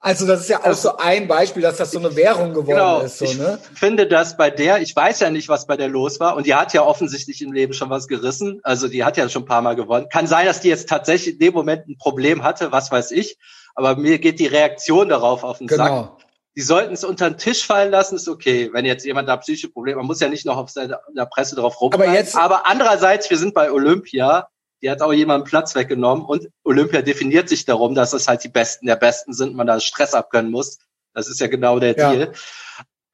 Also 0.00 0.26
das 0.28 0.40
ist 0.42 0.48
ja 0.48 0.64
auch 0.64 0.74
so 0.74 0.96
ein 0.96 1.26
Beispiel, 1.26 1.62
dass 1.62 1.76
das 1.78 1.90
so 1.90 1.98
eine 1.98 2.14
Währung 2.14 2.50
geworden 2.54 2.68
Genau, 2.68 3.00
ist. 3.00 3.18
So, 3.18 3.24
ich 3.24 3.36
ne? 3.36 3.58
finde 3.74 4.06
das 4.06 4.36
bei 4.36 4.48
der, 4.48 4.80
ich 4.80 4.94
weiß 4.94 5.18
ja 5.20 5.30
nicht, 5.30 5.48
was 5.48 5.66
bei 5.66 5.76
der 5.76 5.88
los 5.88 6.20
war 6.20 6.36
und 6.36 6.46
die 6.46 6.54
hat 6.54 6.72
ja 6.72 6.82
offensichtlich 6.82 7.42
im 7.42 7.52
Leben 7.52 7.72
schon 7.72 7.90
was 7.90 8.06
gerissen, 8.06 8.60
also 8.62 8.86
die 8.86 9.02
hat 9.04 9.16
ja 9.16 9.28
schon 9.28 9.42
ein 9.42 9.46
paar 9.46 9.60
Mal 9.62 9.74
gewonnen. 9.74 10.08
Kann 10.08 10.28
sein, 10.28 10.46
dass 10.46 10.60
die 10.60 10.68
jetzt 10.68 10.88
tatsächlich 10.88 11.34
in 11.34 11.40
dem 11.40 11.54
Moment 11.54 11.88
ein 11.88 11.98
Problem 11.98 12.44
hatte, 12.44 12.70
was 12.70 12.92
weiß 12.92 13.10
ich, 13.10 13.38
aber 13.74 13.96
mir 13.96 14.18
geht 14.20 14.38
die 14.38 14.46
Reaktion 14.46 15.08
darauf 15.08 15.42
auf 15.42 15.58
den 15.58 15.68
Sack. 15.68 15.88
Genau. 15.88 16.16
Die 16.56 16.62
sollten 16.62 16.94
es 16.94 17.04
unter 17.04 17.30
den 17.30 17.38
Tisch 17.38 17.64
fallen 17.66 17.90
lassen, 17.90 18.16
ist 18.16 18.28
okay, 18.28 18.70
wenn 18.72 18.84
jetzt 18.84 19.04
jemand 19.04 19.28
da 19.28 19.36
psychische 19.36 19.68
Probleme, 19.68 19.98
man 19.98 20.06
muss 20.06 20.20
ja 20.20 20.28
nicht 20.28 20.46
noch 20.46 20.56
auf 20.56 20.70
seiner 20.70 21.00
in 21.08 21.14
der 21.16 21.26
Presse 21.26 21.56
drauf 21.56 21.80
rum. 21.80 21.92
Aber 21.92 22.08
jetzt- 22.12 22.36
aber 22.36 22.66
andererseits, 22.66 23.28
wir 23.30 23.36
sind 23.38 23.52
bei 23.54 23.70
Olympia, 23.70 24.48
die 24.82 24.90
hat 24.90 25.02
auch 25.02 25.12
jemanden 25.12 25.46
Platz 25.46 25.74
weggenommen 25.74 26.24
und 26.24 26.48
Olympia 26.64 27.02
definiert 27.02 27.48
sich 27.48 27.64
darum, 27.64 27.94
dass 27.94 28.12
es 28.12 28.28
halt 28.28 28.44
die 28.44 28.48
Besten 28.48 28.86
der 28.86 28.96
Besten 28.96 29.32
sind, 29.32 29.54
man 29.54 29.66
da 29.66 29.80
Stress 29.80 30.14
abkönnen 30.14 30.50
muss. 30.50 30.78
Das 31.14 31.28
ist 31.28 31.40
ja 31.40 31.48
genau 31.48 31.78
der 31.78 31.96
Ja. 31.96 32.12
Deal. 32.12 32.32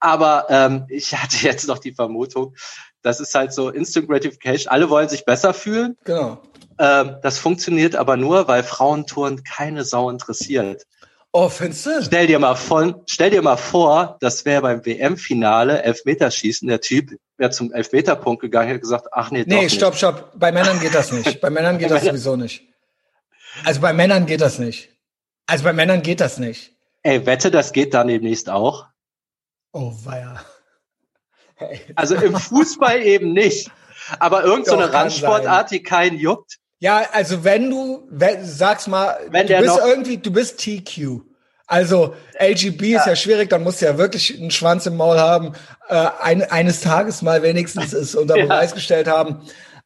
Aber 0.01 0.47
ähm, 0.51 0.85
ich 0.89 1.15
hatte 1.15 1.37
jetzt 1.47 1.67
noch 1.67 1.79
die 1.79 1.93
Vermutung, 1.93 2.55
das 3.03 3.21
ist 3.21 3.35
halt 3.35 3.53
so 3.53 3.71
Instant 3.71 4.09
Gratification. 4.09 4.71
Alle 4.71 4.91
wollen 4.91 5.09
sich 5.09 5.25
besser 5.25 5.55
fühlen. 5.55 5.97
Genau. 6.05 6.43
Ähm, 6.79 7.17
das 7.23 7.39
funktioniert 7.39 7.97
aber 7.97 8.17
nur, 8.17 8.49
weil 8.49 8.63
Frauentouren 8.63 9.45
keine 9.45 9.85
Sau 9.85 10.11
interessiert. 10.11 10.85
Oh, 11.37 11.49
findest 11.49 11.85
du? 11.87 12.01
Stell 12.01 12.29
dir 12.29 12.39
mal 12.39 12.55
von, 12.55 13.03
stell 13.07 13.31
dir 13.31 13.43
mal 13.43 13.57
vor, 13.57 14.19
das 14.21 14.45
wäre 14.45 14.63
beim 14.63 14.87
WM-Finale 14.87 15.83
Elfmeterschießen. 15.83 16.69
Der 16.69 16.81
Typ 16.81 17.19
wäre 17.39 17.51
zum 17.51 17.73
Elfmeterpunkt 17.73 18.41
gegangen, 18.41 18.69
hätte 18.69 18.79
gesagt, 18.79 19.09
ach 19.11 19.33
nee, 19.33 19.43
Nee, 19.45 19.69
stopp, 19.69 19.97
stopp. 19.97 20.31
Bei 20.37 20.53
Männern 20.53 20.79
geht 20.79 20.95
das 20.95 21.11
nicht. 21.11 21.41
Bei 21.41 21.51
Männern 21.51 21.79
geht 21.79 21.91
das 21.91 22.05
sowieso 22.05 22.37
nicht. 22.37 22.63
Also 23.65 23.81
bei 23.81 23.93
Männern 23.93 24.27
geht 24.27 24.43
das 24.43 24.61
nicht. 24.61 24.91
Also 25.47 25.65
bei 25.65 25.73
Männern 25.73 26.03
geht 26.03 26.21
das 26.21 26.39
nicht. 26.39 26.73
Ey, 27.03 27.27
wette, 27.27 27.51
das 27.51 27.73
geht 27.73 27.95
dann 27.95 28.07
demnächst 28.07 28.49
auch. 28.49 28.87
Oh, 29.73 29.93
weia. 30.05 30.41
Hey. 31.57 31.81
Also 31.97 32.15
im 32.15 32.37
Fußball 32.37 33.03
eben 33.03 33.33
nicht. 33.33 33.73
Aber 34.21 34.45
irgend 34.45 34.67
so 34.67 34.77
Randsportart, 34.77 35.73
die 35.73 35.83
keinen 35.83 36.17
juckt. 36.17 36.61
Ja, 36.85 37.03
also 37.13 37.45
wenn 37.45 37.71
du, 37.71 38.07
wenn, 38.11 38.45
sag's 38.45 38.87
mal, 38.89 39.17
Wenn 39.31 39.47
du 39.47 39.59
bist 39.59 39.81
irgendwie, 39.87 40.19
du 40.19 40.31
bist 40.31 40.59
TQ. 40.61 41.23
Also 41.67 42.15
LGB 42.39 42.95
ist 42.97 43.07
ja 43.07 43.17
schwierig, 43.17 43.49
dann 43.49 43.63
musst 43.63 43.81
du 43.81 43.87
ja 43.87 43.97
wirklich 43.97 44.39
einen 44.39 44.51
Schwanz 44.51 44.85
im 44.85 44.99
Maul 44.99 45.19
haben, 45.19 45.55
äh, 45.89 46.09
ein, 46.21 46.43
eines 46.43 46.83
Tages 46.83 47.23
mal 47.23 47.43
wenigstens 47.43 47.95
es 47.95 48.15
unter 48.23 48.37
Ja. 48.37 48.45
Beweis 48.45 48.75
gestellt 48.75 49.09
haben. 49.09 49.41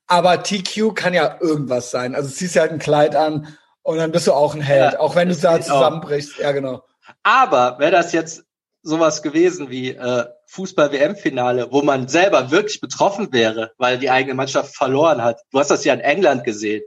Aber 0.08 0.42
TQ 0.42 0.92
kann 0.96 1.14
ja 1.14 1.36
irgendwas 1.40 1.92
sein. 1.92 2.16
Also 2.16 2.30
ziehst 2.30 2.56
dir 2.56 2.62
halt 2.62 2.72
ein 2.72 2.80
Kleid 2.80 3.14
an 3.14 3.46
und 3.82 3.98
dann 3.98 4.10
bist 4.10 4.26
du 4.26 4.32
auch 4.32 4.56
ein 4.56 4.60
Held, 4.60 4.94
Ja, 4.94 4.98
auch 4.98 5.14
wenn 5.14 5.28
du 5.28 5.36
da 5.36 5.56
geht 5.56 5.70
auch. 5.70 5.74
zusammenbrichst. 5.74 6.38
Ja, 6.38 6.50
genau. 6.50 6.82
Aber 7.22 7.78
wäre 7.78 7.92
das 7.92 8.10
jetzt 8.12 8.42
sowas 8.88 9.22
gewesen 9.22 9.70
wie 9.70 9.90
äh, 9.90 10.24
Fußball-WM-Finale, 10.46 11.68
wo 11.70 11.82
man 11.82 12.08
selber 12.08 12.50
wirklich 12.50 12.80
betroffen 12.80 13.32
wäre, 13.32 13.72
weil 13.78 13.98
die 13.98 14.10
eigene 14.10 14.34
Mannschaft 14.34 14.74
verloren 14.74 15.22
hat. 15.22 15.40
Du 15.50 15.58
hast 15.58 15.70
das 15.70 15.84
ja 15.84 15.92
in 15.94 16.00
England 16.00 16.44
gesehen, 16.44 16.82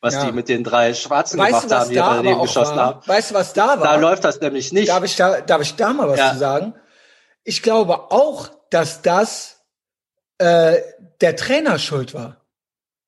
was 0.00 0.14
Ja. 0.14 0.26
die 0.26 0.32
mit 0.32 0.48
den 0.48 0.62
drei 0.64 0.94
Schwarzen 0.94 1.38
Weißt 1.38 1.62
gemacht 1.68 1.72
haben, 1.72 1.88
die 1.90 1.94
da 1.96 2.14
daneben 2.16 2.42
geschossen 2.42 2.76
war? 2.76 2.86
haben. 2.86 3.00
Weißt 3.06 3.30
du, 3.30 3.34
was 3.34 3.52
da 3.52 3.76
Da 3.76 3.80
war? 3.82 3.98
läuft 3.98 4.24
das 4.24 4.40
nämlich 4.40 4.72
nicht. 4.72 4.88
Darf 4.88 5.04
ich 5.04 5.16
da, 5.16 5.40
darf 5.40 5.62
ich 5.62 5.74
da 5.74 5.92
mal 5.92 6.08
was 6.08 6.18
Ja. 6.18 6.32
zu 6.32 6.38
sagen? 6.38 6.74
Ich 7.44 7.62
glaube 7.62 8.10
auch, 8.12 8.48
dass 8.70 9.00
das 9.02 9.56
äh, 10.38 10.76
der 11.20 11.34
Trainer 11.36 11.78
schuld 11.78 12.14
war. 12.14 12.36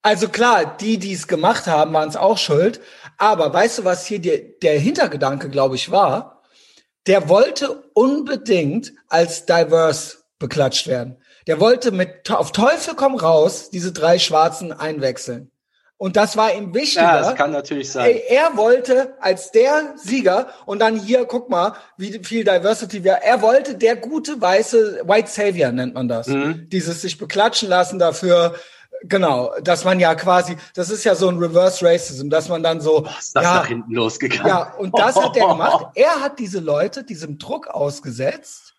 Also 0.03 0.29
klar, 0.29 0.77
die, 0.79 0.99
die 0.99 1.13
es 1.13 1.29
gemacht 1.29 1.67
haben, 1.67 1.93
waren 1.93 2.09
es 2.09 2.17
auch 2.17 2.39
schuld. 2.39 2.81
Aber 3.19 3.53
weißt 3.53 3.79
du, 3.81 3.85
was 3.85 4.07
hier 4.07 4.19
der, 4.19 4.39
der 4.63 4.81
Hintergedanke, 4.81 5.51
glaube 5.51 5.77
ich, 5.77 5.91
war? 5.91 6.40
Der 7.07 7.29
wollte 7.29 7.83
unbedingt 7.95 8.93
als 9.09 9.47
diverse 9.47 10.19
beklatscht 10.39 10.87
werden. 10.87 11.19
Der 11.47 11.61
wollte 11.61 11.91
mit 11.91 12.31
auf 12.31 12.53
Teufel 12.53 12.95
komm 12.95 13.15
raus 13.15 13.71
diese 13.71 13.93
drei 13.93 14.19
Schwarzen 14.19 14.73
einwechseln. 14.73 15.51
Und 15.97 16.17
das 16.17 16.35
war 16.39 16.55
ihm 16.55 16.73
wichtiger. 16.73 17.03
ja, 17.03 17.21
das 17.21 17.35
kann 17.35 17.53
natürlich 17.53 17.93
sein. 17.93 18.17
Er 18.29 18.57
wollte 18.57 19.17
als 19.21 19.51
der 19.51 19.97
Sieger 19.97 20.49
und 20.65 20.79
dann 20.79 20.99
hier, 20.99 21.27
guck 21.27 21.51
mal, 21.51 21.75
wie 21.99 22.19
viel 22.25 22.43
Diversity 22.43 23.05
wir, 23.05 23.13
er 23.13 23.43
wollte 23.43 23.75
der 23.75 23.97
gute 23.97 24.41
weiße 24.41 25.03
White 25.05 25.29
Savior 25.31 25.73
nennt 25.73 25.93
man 25.93 26.09
das. 26.09 26.29
Mhm. 26.29 26.71
Dieses 26.71 27.03
sich 27.03 27.19
beklatschen 27.19 27.69
lassen 27.69 27.99
dafür, 27.99 28.55
genau, 29.05 29.53
dass 29.63 29.85
man 29.85 29.99
ja 30.01 30.15
quasi, 30.15 30.57
das 30.75 30.91
ist 30.91 31.05
ja 31.05 31.15
so 31.15 31.29
ein 31.29 31.39
Reverse 31.39 31.85
Racism, 31.85 32.29
dass 32.31 32.49
man 32.49 32.63
dann 32.63 32.81
so, 32.81 33.07
ist 33.19 33.35
das 33.37 33.45
ja, 33.45 33.55
nach 33.57 33.67
hinten 33.67 33.93
losgegangen? 33.93 34.47
ja, 34.47 34.75
und 34.79 34.99
das 34.99 35.17
hat 35.17 35.37
er 35.37 35.49
gemacht. 35.49 35.87
Er 35.95 36.21
hat 36.21 36.39
diese 36.39 36.61
Leute 36.61 37.05
diesem 37.05 37.39
Druck 37.39 37.69
ausgesetzt. 37.69 38.75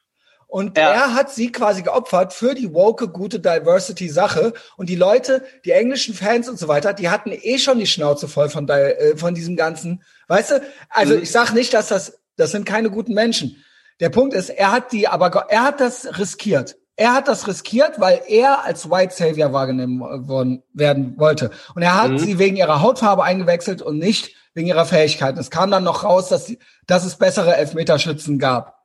Und 0.48 0.78
Ja. 0.78 0.90
er 0.92 1.14
hat 1.14 1.32
sie 1.32 1.50
quasi 1.52 1.82
geopfert 1.82 2.34
für 2.34 2.54
die 2.54 2.74
woke, 2.74 3.08
gute 3.08 3.40
Diversity-Sache. 3.40 4.52
Und 4.76 4.90
die 4.90 4.96
Leute, 4.98 5.46
die 5.64 5.72
englischen 5.72 6.14
Fans 6.14 6.50
und 6.50 6.60
so 6.60 6.68
weiter, 6.68 6.94
die 6.94 7.10
hatten 7.10 7.32
eh 7.32 7.58
schon 7.58 7.80
die 7.80 7.88
Schnauze 7.88 8.28
voll 8.28 8.50
von, 8.50 8.68
äh, 8.68 9.16
von 9.16 9.34
diesem 9.34 9.56
ganzen. 9.56 10.04
Weißt 10.28 10.52
du? 10.52 10.62
Also 10.90 11.16
Mhm. 11.16 11.22
ich 11.24 11.32
sag 11.32 11.54
nicht, 11.54 11.74
dass 11.74 11.88
das, 11.88 12.20
das 12.36 12.52
sind 12.52 12.66
keine 12.66 12.90
guten 12.92 13.14
Menschen. 13.14 13.64
Der 14.02 14.10
Punkt 14.10 14.34
ist, 14.34 14.50
er 14.50 14.72
hat 14.74 14.92
die, 14.92 15.08
aber 15.08 15.46
er 15.50 15.64
hat 15.64 15.80
das 15.80 16.18
riskiert. 16.20 16.76
Er 16.98 17.14
hat 17.14 17.28
das 17.28 17.48
riskiert, 17.48 18.00
weil 18.00 18.22
er 18.28 18.64
als 18.66 18.90
White 18.92 19.16
Savior 19.16 19.54
wahrgenommen 19.54 20.28
worden 20.28 20.64
werden 20.74 21.16
wollte. 21.18 21.52
Und 21.74 21.82
er 21.82 22.00
hat 22.02 22.12
Mhm. 22.12 22.18
sie 22.20 22.38
wegen 22.40 22.58
ihrer 22.58 22.82
Hautfarbe 22.82 23.24
eingewechselt 23.24 23.82
und 23.82 23.98
nicht 23.98 24.36
wegen 24.54 24.68
ihrer 24.68 24.86
Fähigkeiten. 24.86 25.40
Es 25.40 25.50
kam 25.50 25.72
dann 25.72 25.84
noch 25.84 26.04
raus, 26.04 26.28
dass, 26.30 26.46
sie, 26.46 26.60
dass 26.86 27.06
es 27.06 27.16
bessere 27.16 27.56
Elfmeterschützen 27.56 28.38
gab. 28.38 28.78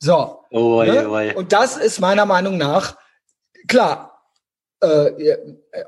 So. 0.00 0.40
Oi, 0.50 0.86
Ne? 0.90 1.08
oi. 1.08 1.34
Und 1.34 1.52
das 1.52 1.76
ist 1.76 2.00
meiner 2.00 2.26
Meinung 2.26 2.58
nach, 2.58 2.96
klar, 3.68 4.08
äh, 4.80 5.36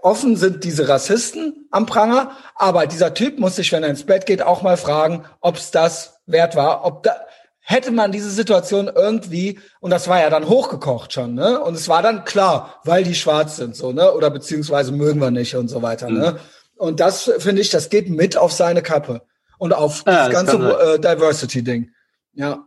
offen 0.03 0.37
sind 0.37 0.63
diese 0.63 0.89
Rassisten 0.89 1.67
am 1.73 1.85
Pranger, 1.87 2.31
aber 2.55 2.87
dieser 2.87 3.13
Typ 3.13 3.41
muss 3.41 3.57
sich, 3.57 3.73
wenn 3.73 3.83
er 3.83 3.91
ins 3.91 4.05
Bett 4.07 4.25
geht, 4.25 4.41
auch 4.41 4.63
mal 4.63 4.77
fragen, 4.77 5.25
ob 5.41 5.57
es 5.57 5.73
das 5.73 6.21
wert 6.27 6.55
war, 6.55 6.85
ob 6.85 7.03
da, 7.03 7.17
hätte 7.67 7.91
man 7.91 8.13
diese 8.13 8.31
Situation 8.31 8.91
irgendwie, 8.95 9.59
und 9.81 9.91
das 9.91 10.07
war 10.07 10.21
ja 10.21 10.29
dann 10.31 10.49
hochgekocht 10.49 11.13
schon, 11.15 11.35
ne? 11.35 11.59
Und 11.61 11.75
es 11.75 11.89
war 11.89 12.03
dann 12.03 12.25
klar, 12.25 12.81
weil 12.85 13.05
die 13.05 13.15
schwarz 13.15 13.57
sind, 13.57 13.75
so, 13.75 13.93
ne? 13.93 14.13
Oder 14.13 14.31
beziehungsweise 14.31 14.93
mögen 14.93 15.19
wir 15.21 15.31
nicht 15.31 15.55
und 15.57 15.69
so 15.69 15.81
weiter, 15.83 16.09
Mhm. 16.11 16.19
ne? 16.19 16.37
Und 16.77 17.01
das 17.01 17.31
finde 17.39 17.63
ich, 17.63 17.71
das 17.71 17.89
geht 17.89 18.11
mit 18.11 18.37
auf 18.37 18.53
seine 18.53 18.83
Kappe 18.83 19.23
und 19.59 19.73
auf 19.73 20.03
Ja, 20.07 20.29
das 20.29 20.33
ganze 20.47 20.57
äh, 20.59 20.99
Diversity-Ding. 20.99 21.91
Ja. 22.35 22.65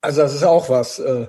Also 0.00 0.22
das 0.22 0.34
ist 0.34 0.44
auch 0.44 0.68
was. 0.70 0.98
Äh, 0.98 1.26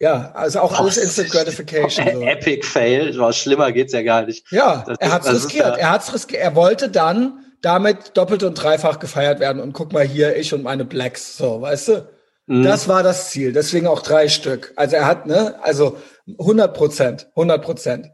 ja, 0.00 0.30
also 0.34 0.60
auch 0.60 0.78
alles 0.78 0.96
Oh, 0.98 1.02
Instant 1.02 1.30
Gratification. 1.30 2.06
So. 2.12 2.20
Epic 2.22 2.64
Fail. 2.66 3.18
Was 3.18 3.36
schlimmer 3.36 3.70
geht's 3.72 3.92
ja 3.92 4.02
gar 4.02 4.22
nicht. 4.22 4.50
Ja, 4.50 4.84
Das 4.86 4.96
er 4.98 5.12
hat's 5.12 5.26
ist 5.28 5.44
riskiert. 5.46 5.66
ja- 5.66 5.74
Er 5.76 5.90
hat's 5.90 6.12
riskiert. 6.14 6.40
Er 6.42 6.54
wollte 6.54 6.88
dann 6.88 7.44
damit 7.62 8.16
doppelt 8.16 8.42
und 8.42 8.54
dreifach 8.54 8.98
gefeiert 8.98 9.40
werden. 9.40 9.60
Und 9.60 9.72
guck 9.72 9.92
mal 9.92 10.04
hier, 10.04 10.36
ich 10.36 10.54
und 10.54 10.62
meine 10.62 10.84
Blacks. 10.84 11.36
So, 11.36 11.60
weißt 11.60 11.88
du? 11.88 12.08
Mhm. 12.46 12.62
Das 12.62 12.88
war 12.88 13.02
das 13.02 13.30
Ziel. 13.30 13.52
Deswegen 13.52 13.86
auch 13.86 14.02
drei 14.02 14.28
Stück. 14.28 14.72
Also 14.76 14.96
er 14.96 15.06
hat, 15.06 15.26
ne, 15.26 15.56
also 15.62 15.98
100 16.38 16.74
Prozent, 16.74 17.28
100 17.36 17.62
Prozent. 17.62 18.10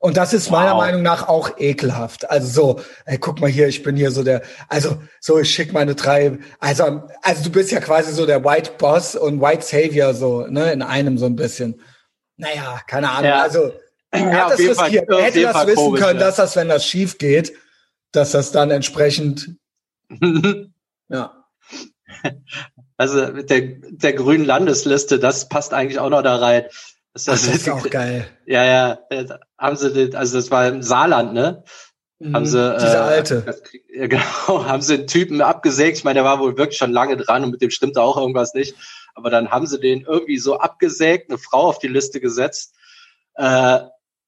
Und 0.00 0.16
das 0.16 0.32
ist 0.32 0.50
meiner 0.50 0.74
Wow. 0.74 0.78
Meinung 0.78 1.02
nach 1.02 1.28
auch 1.28 1.58
ekelhaft. 1.58 2.30
Also 2.30 2.46
so, 2.48 2.80
ey, 3.04 3.18
guck 3.18 3.40
mal 3.40 3.50
hier, 3.50 3.66
ich 3.66 3.82
bin 3.82 3.96
hier 3.96 4.12
so 4.12 4.22
der, 4.22 4.42
also 4.68 4.96
so, 5.20 5.40
ich 5.40 5.50
schick 5.50 5.72
meine 5.72 5.96
drei, 5.96 6.38
also, 6.60 7.02
also 7.22 7.42
du 7.44 7.50
bist 7.50 7.72
ja 7.72 7.80
quasi 7.80 8.12
so 8.12 8.24
der 8.24 8.44
White 8.44 8.72
Boss 8.78 9.16
und 9.16 9.40
White 9.40 9.62
Savior 9.62 10.14
so, 10.14 10.46
ne, 10.46 10.72
in 10.72 10.82
einem 10.82 11.18
so 11.18 11.26
ein 11.26 11.34
bisschen. 11.34 11.80
Naja, 12.36 12.80
keine 12.86 13.10
Ahnung. 13.10 13.24
Ja. 13.24 13.42
Also 13.42 13.72
er 14.12 14.20
Ja, 14.20 14.26
hat 14.30 14.44
auf 14.44 14.50
das 14.50 14.60
riskiert. 14.60 15.08
Er 15.10 15.22
hätte 15.22 15.42
das 15.42 15.66
wissen 15.66 15.76
komisch, 15.76 16.00
können, 16.00 16.20
ja. 16.20 16.26
dass 16.26 16.36
das, 16.36 16.54
wenn 16.54 16.68
das 16.68 16.84
schief 16.84 17.18
geht, 17.18 17.52
dass 18.12 18.32
das 18.32 18.52
dann 18.52 18.70
entsprechend, 18.70 19.56
ja. 21.08 21.44
Also 22.96 23.32
mit 23.32 23.50
der, 23.50 23.60
der 23.62 24.12
grünen 24.14 24.44
Landesliste, 24.44 25.18
das 25.18 25.48
passt 25.48 25.72
eigentlich 25.74 25.98
auch 25.98 26.10
noch 26.10 26.22
da 26.22 26.36
rein. 26.36 26.64
Das, 27.12 27.24
Das 27.24 27.46
ist 27.46 27.68
auch 27.68 27.88
geil. 27.90 28.26
Ja, 28.46 28.64
ja, 28.64 28.98
äh, 29.10 29.26
haben 29.58 29.76
sie, 29.76 29.92
den- 29.92 30.14
also 30.16 30.36
das 30.38 30.50
war 30.50 30.66
im 30.68 30.82
Saarland, 30.82 31.32
ne? 31.34 31.62
Haben 32.32 32.46
sie, 32.46 32.58
Mhm. 32.58 32.78
Diese 32.80 32.96
äh, 32.96 33.00
alte. 33.00 33.42
Das, 33.46 33.62
ja, 33.94 34.06
genau, 34.08 34.22
haben 34.66 34.82
sie 34.82 34.94
einen 34.94 35.06
Typen 35.06 35.40
abgesägt. 35.40 35.98
Ich 35.98 36.04
meine, 36.04 36.14
der 36.16 36.24
war 36.24 36.40
wohl 36.40 36.56
wirklich 36.58 36.78
schon 36.78 36.90
lange 36.92 37.16
dran 37.16 37.44
und 37.44 37.52
mit 37.52 37.62
dem 37.62 37.70
stimmte 37.70 38.02
auch 38.02 38.16
irgendwas 38.16 38.54
nicht. 38.54 38.74
Aber 39.14 39.30
dann 39.30 39.50
haben 39.50 39.66
sie 39.66 39.78
den 39.78 40.00
irgendwie 40.02 40.38
so 40.38 40.58
abgesägt, 40.58 41.30
eine 41.30 41.38
Frau 41.38 41.68
auf 41.68 41.78
die 41.78 41.86
Liste 41.88 42.20
gesetzt. 42.20 42.74
Äh, 43.34 43.80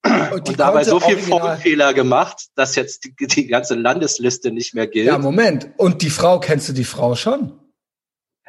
Und 0.02 0.46
die 0.46 0.52
und 0.52 0.60
dabei 0.60 0.84
so 0.84 0.98
viel 0.98 1.18
Formfehler 1.18 1.92
gemacht, 1.92 2.46
dass 2.54 2.74
jetzt 2.74 3.04
die, 3.04 3.26
die 3.26 3.46
ganze 3.46 3.74
Landesliste 3.74 4.50
nicht 4.50 4.74
mehr 4.74 4.86
gilt. 4.86 5.06
Ja, 5.06 5.18
Moment. 5.18 5.70
Und 5.76 6.02
die 6.02 6.10
Frau, 6.10 6.40
kennst 6.40 6.68
du 6.68 6.72
die 6.72 6.84
Frau 6.84 7.14
schon? 7.14 7.52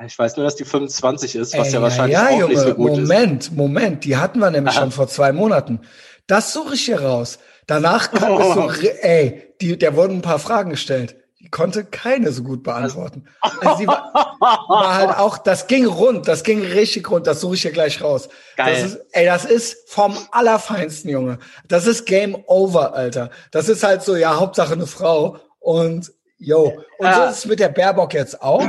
ich 0.05 0.17
weiß 0.17 0.35
nur, 0.35 0.45
dass 0.45 0.55
die 0.55 0.65
25 0.65 1.35
ist, 1.35 1.55
was 1.55 1.67
Ey, 1.67 1.73
ja 1.73 1.81
wahrscheinlich 1.81 2.13
ja, 2.17 2.27
auch 2.29 2.31
Junge, 2.39 2.53
nicht 2.53 2.63
so 2.63 2.73
gut 2.73 2.91
ist. 2.93 2.99
Moment, 2.99 3.55
Moment, 3.55 4.03
die 4.03 4.17
hatten 4.17 4.39
wir 4.39 4.49
nämlich 4.49 4.73
Aha. 4.73 4.81
schon 4.81 4.91
vor 4.91 5.07
zwei 5.07 5.31
Monaten. 5.31 5.81
Das 6.25 6.53
suche 6.53 6.73
ich 6.73 6.85
hier 6.85 7.01
raus. 7.01 7.37
Danach 7.67 8.11
kam 8.11 8.33
es 8.41 8.53
so, 8.53 8.61
Oh. 8.63 8.71
ey, 9.01 9.53
die, 9.61 9.77
der 9.77 9.95
wurden 9.95 10.17
ein 10.17 10.21
paar 10.21 10.39
Fragen 10.39 10.71
gestellt. 10.71 11.17
Konnte 11.51 11.83
keine 11.83 12.31
so 12.31 12.43
gut 12.43 12.63
beantworten. 12.63 13.25
Also 13.41 13.77
sie 13.77 13.87
war, 13.87 14.37
war 14.39 14.95
halt 14.95 15.17
auch, 15.17 15.37
das 15.37 15.67
ging 15.67 15.85
rund, 15.85 16.27
das 16.27 16.43
ging 16.43 16.61
richtig 16.61 17.09
rund, 17.11 17.27
das 17.27 17.41
suche 17.41 17.55
ich 17.55 17.61
hier 17.63 17.71
gleich 17.71 18.01
raus. 18.01 18.29
Geil. 18.55 18.73
Das 18.73 18.83
ist, 18.93 18.99
ey, 19.11 19.25
das 19.25 19.45
ist 19.45 19.89
vom 19.89 20.17
Allerfeinsten, 20.31 21.09
Junge. 21.11 21.39
Das 21.67 21.87
ist 21.87 22.05
Game 22.05 22.35
Over, 22.47 22.93
Alter. 22.93 23.29
Das 23.51 23.67
ist 23.69 23.83
halt 23.83 24.01
so, 24.01 24.15
ja, 24.15 24.39
Hauptsache 24.39 24.73
eine 24.73 24.87
Frau 24.87 25.37
und, 25.59 26.11
yo. 26.37 26.71
Und 26.97 27.13
so 27.13 27.19
Ja. 27.19 27.29
ist 27.29 27.39
es 27.39 27.45
mit 27.45 27.59
der 27.59 27.69
Baerbock 27.69 28.13
jetzt 28.13 28.41
auch. 28.41 28.65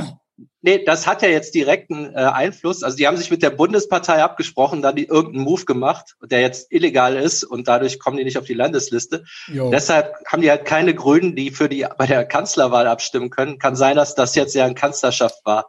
Nee, 0.65 0.85
das 0.85 1.09
hat 1.09 1.23
ja 1.23 1.29
jetzt 1.29 1.57
direkten 1.57 2.15
äh, 2.15 2.19
Einfluss. 2.19 2.85
Also 2.85 2.97
die 2.97 3.09
haben 3.09 3.17
sich 3.17 3.33
mit 3.33 3.43
der 3.43 3.51
Bundespartei 3.51 4.23
abgesprochen, 4.23 4.81
dann 4.81 4.95
die 4.95 5.07
irgendeinen 5.07 5.45
Move 5.45 5.65
gemacht, 5.65 6.17
der 6.23 6.41
jetzt 6.41 6.71
illegal 6.71 7.17
ist 7.17 7.43
und 7.43 7.67
dadurch 7.67 7.99
kommen 7.99 8.17
die 8.17 8.25
nicht 8.25 8.39
auf 8.39 8.45
die 8.45 8.55
Landesliste. 8.55 9.25
Jo. 9.49 9.71
Deshalb 9.71 10.15
haben 10.27 10.41
die 10.41 10.51
halt 10.51 10.65
keine 10.65 10.95
Grünen, 10.95 11.35
die 11.35 11.51
für 11.51 11.69
die 11.69 11.85
bei 11.99 12.07
der 12.07 12.25
Kanzlerwahl 12.25 12.87
abstimmen 12.87 13.31
können. 13.31 13.59
Kann 13.59 13.75
sein, 13.75 13.97
dass 13.97 14.15
das 14.15 14.37
jetzt 14.37 14.55
ja 14.55 14.65
eine 14.65 14.75
Kanzlerschaft 14.75 15.45
war. 15.45 15.69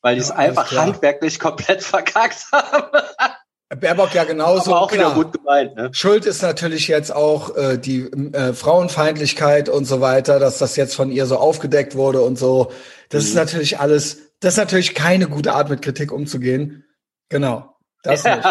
weil 0.00 0.16
die 0.16 0.22
es 0.22 0.30
einfach 0.30 0.72
handwerklich 0.72 1.38
komplett 1.38 1.82
verkackt 1.82 2.46
haben. 2.52 2.88
Baerbock 3.76 4.14
ja 4.14 4.24
genauso. 4.24 4.72
Aber 4.72 4.82
auch 4.82 4.90
klar. 4.90 5.14
wieder 5.14 5.24
gut 5.24 5.32
gemeint. 5.32 5.74
Ne? 5.76 5.90
Schuld 5.92 6.26
ist 6.26 6.42
natürlich 6.42 6.88
jetzt 6.88 7.14
auch 7.14 7.56
äh, 7.56 7.78
die 7.78 8.02
äh, 8.02 8.52
Frauenfeindlichkeit 8.52 9.68
und 9.68 9.84
so 9.84 10.00
weiter, 10.00 10.38
dass 10.38 10.58
das 10.58 10.76
jetzt 10.76 10.94
von 10.94 11.10
ihr 11.10 11.26
so 11.26 11.36
aufgedeckt 11.36 11.94
wurde 11.94 12.22
und 12.22 12.38
so. 12.38 12.72
Das 13.08 13.24
mhm. 13.24 13.28
ist 13.28 13.34
natürlich 13.34 13.80
alles, 13.80 14.18
das 14.40 14.54
ist 14.54 14.58
natürlich 14.58 14.94
keine 14.94 15.28
gute 15.28 15.52
Art, 15.52 15.70
mit 15.70 15.82
Kritik 15.82 16.12
umzugehen. 16.12 16.84
Genau, 17.28 17.76
das 18.02 18.24
nicht. 18.24 18.46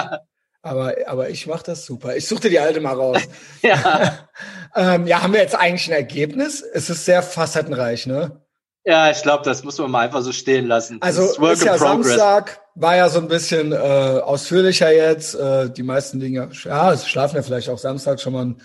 Aber, 0.64 0.94
aber 1.08 1.30
ich 1.30 1.48
mache 1.48 1.64
das 1.64 1.86
super. 1.86 2.16
Ich 2.16 2.28
suchte 2.28 2.50
die 2.50 2.60
alte 2.60 2.82
mal 2.82 2.94
raus. 2.94 3.18
ja. 3.62 4.20
ähm, 4.76 5.08
ja, 5.08 5.24
haben 5.24 5.34
wir 5.34 5.42
jetzt 5.42 5.56
eigentlich 5.56 5.88
ein 5.88 5.94
Ergebnis? 5.94 6.62
Es 6.62 6.90
ist 6.90 7.06
sehr 7.06 7.24
facettenreich, 7.24 8.06
ne? 8.06 8.42
Ja, 8.84 9.12
ich 9.12 9.22
glaube, 9.22 9.44
das 9.44 9.64
muss 9.64 9.78
man 9.78 9.92
mal 9.92 10.06
einfach 10.06 10.22
so 10.22 10.32
stehen 10.32 10.68
lassen. 10.68 10.98
Also 11.02 11.24
ist, 11.52 11.64
ja 11.64 11.78
Samstag, 11.78 12.61
war 12.76 12.96
ja 12.96 13.10
so 13.10 13.20
ein 13.20 13.28
bisschen 13.28 13.72
äh, 13.72 13.76
ausführlicher 13.76 14.92
jetzt. 14.92 15.36
Äh, 15.36 15.70
die 15.70 15.84
meisten 15.84 16.20
Dinge, 16.20 16.50
ja, 16.64 16.98
schlafen 16.98 17.36
ja 17.36 17.42
vielleicht 17.42 17.70
auch 17.70 17.78
Samstag 17.78 18.20
schon 18.20 18.34
mal 18.34 18.46
ein 18.46 18.62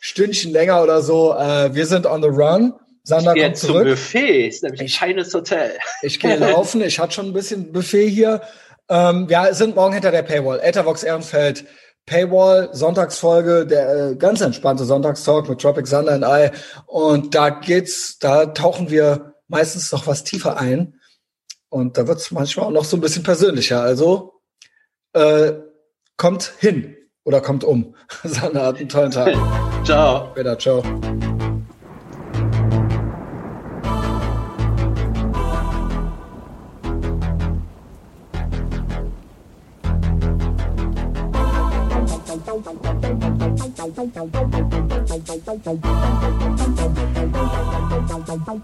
Stündchen 0.00 0.52
länger 0.52 0.82
oder 0.82 1.02
so. 1.02 1.34
Äh, 1.34 1.74
wir 1.74 1.86
sind 1.86 2.06
on 2.06 2.22
the 2.22 2.28
run. 2.28 2.74
Sander 3.02 3.36
ich 3.36 3.42
kommt 3.42 3.56
zurück. 3.56 3.82
Zum 3.82 3.90
Buffet, 3.90 4.48
ist 4.48 4.62
nämlich 4.64 4.80
ein 4.80 4.88
feines 4.88 5.32
Hotel. 5.32 5.72
Ich 6.02 6.18
gehe 6.18 6.36
laufen, 6.36 6.82
ich 6.82 6.98
hatte 6.98 7.14
schon 7.14 7.26
ein 7.26 7.32
bisschen 7.32 7.72
Buffet 7.72 8.08
hier. 8.08 8.42
Ähm, 8.88 9.28
wir 9.28 9.54
sind 9.54 9.76
morgen 9.76 9.94
hinter 9.94 10.10
der 10.10 10.22
Paywall. 10.22 10.60
Ethervox 10.60 11.04
Ehrenfeld, 11.04 11.64
Paywall, 12.04 12.68
Sonntagsfolge, 12.72 13.64
der 13.64 14.10
äh, 14.10 14.16
ganz 14.16 14.40
entspannte 14.40 14.84
Sonntagstalk 14.84 15.48
mit 15.48 15.60
Tropic 15.60 15.86
Sander 15.86 16.12
and 16.12 16.24
I. 16.24 16.56
Und 16.86 17.34
da 17.34 17.50
geht's, 17.50 18.18
da 18.18 18.46
tauchen 18.46 18.90
wir 18.90 19.34
meistens 19.48 19.92
noch 19.92 20.06
was 20.08 20.24
tiefer 20.24 20.58
ein. 20.58 20.95
Und 21.68 21.98
da 21.98 22.06
wird 22.06 22.18
es 22.18 22.30
manchmal 22.30 22.66
auch 22.66 22.70
noch 22.70 22.84
so 22.84 22.96
ein 22.96 23.00
bisschen 23.00 23.22
persönlicher. 23.22 23.80
Also 23.80 24.40
äh, 25.12 25.52
kommt 26.16 26.52
hin 26.58 26.96
oder 27.24 27.40
kommt 27.40 27.64
um. 27.64 27.94
Sander 28.24 28.66
hat 28.66 28.78
einen 28.78 28.88
tollen 28.88 29.10
Tag. 29.10 29.34
ciao. 29.84 30.30
Später, 30.32 30.58
ciao. 30.58 30.82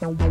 Thank 0.01 0.23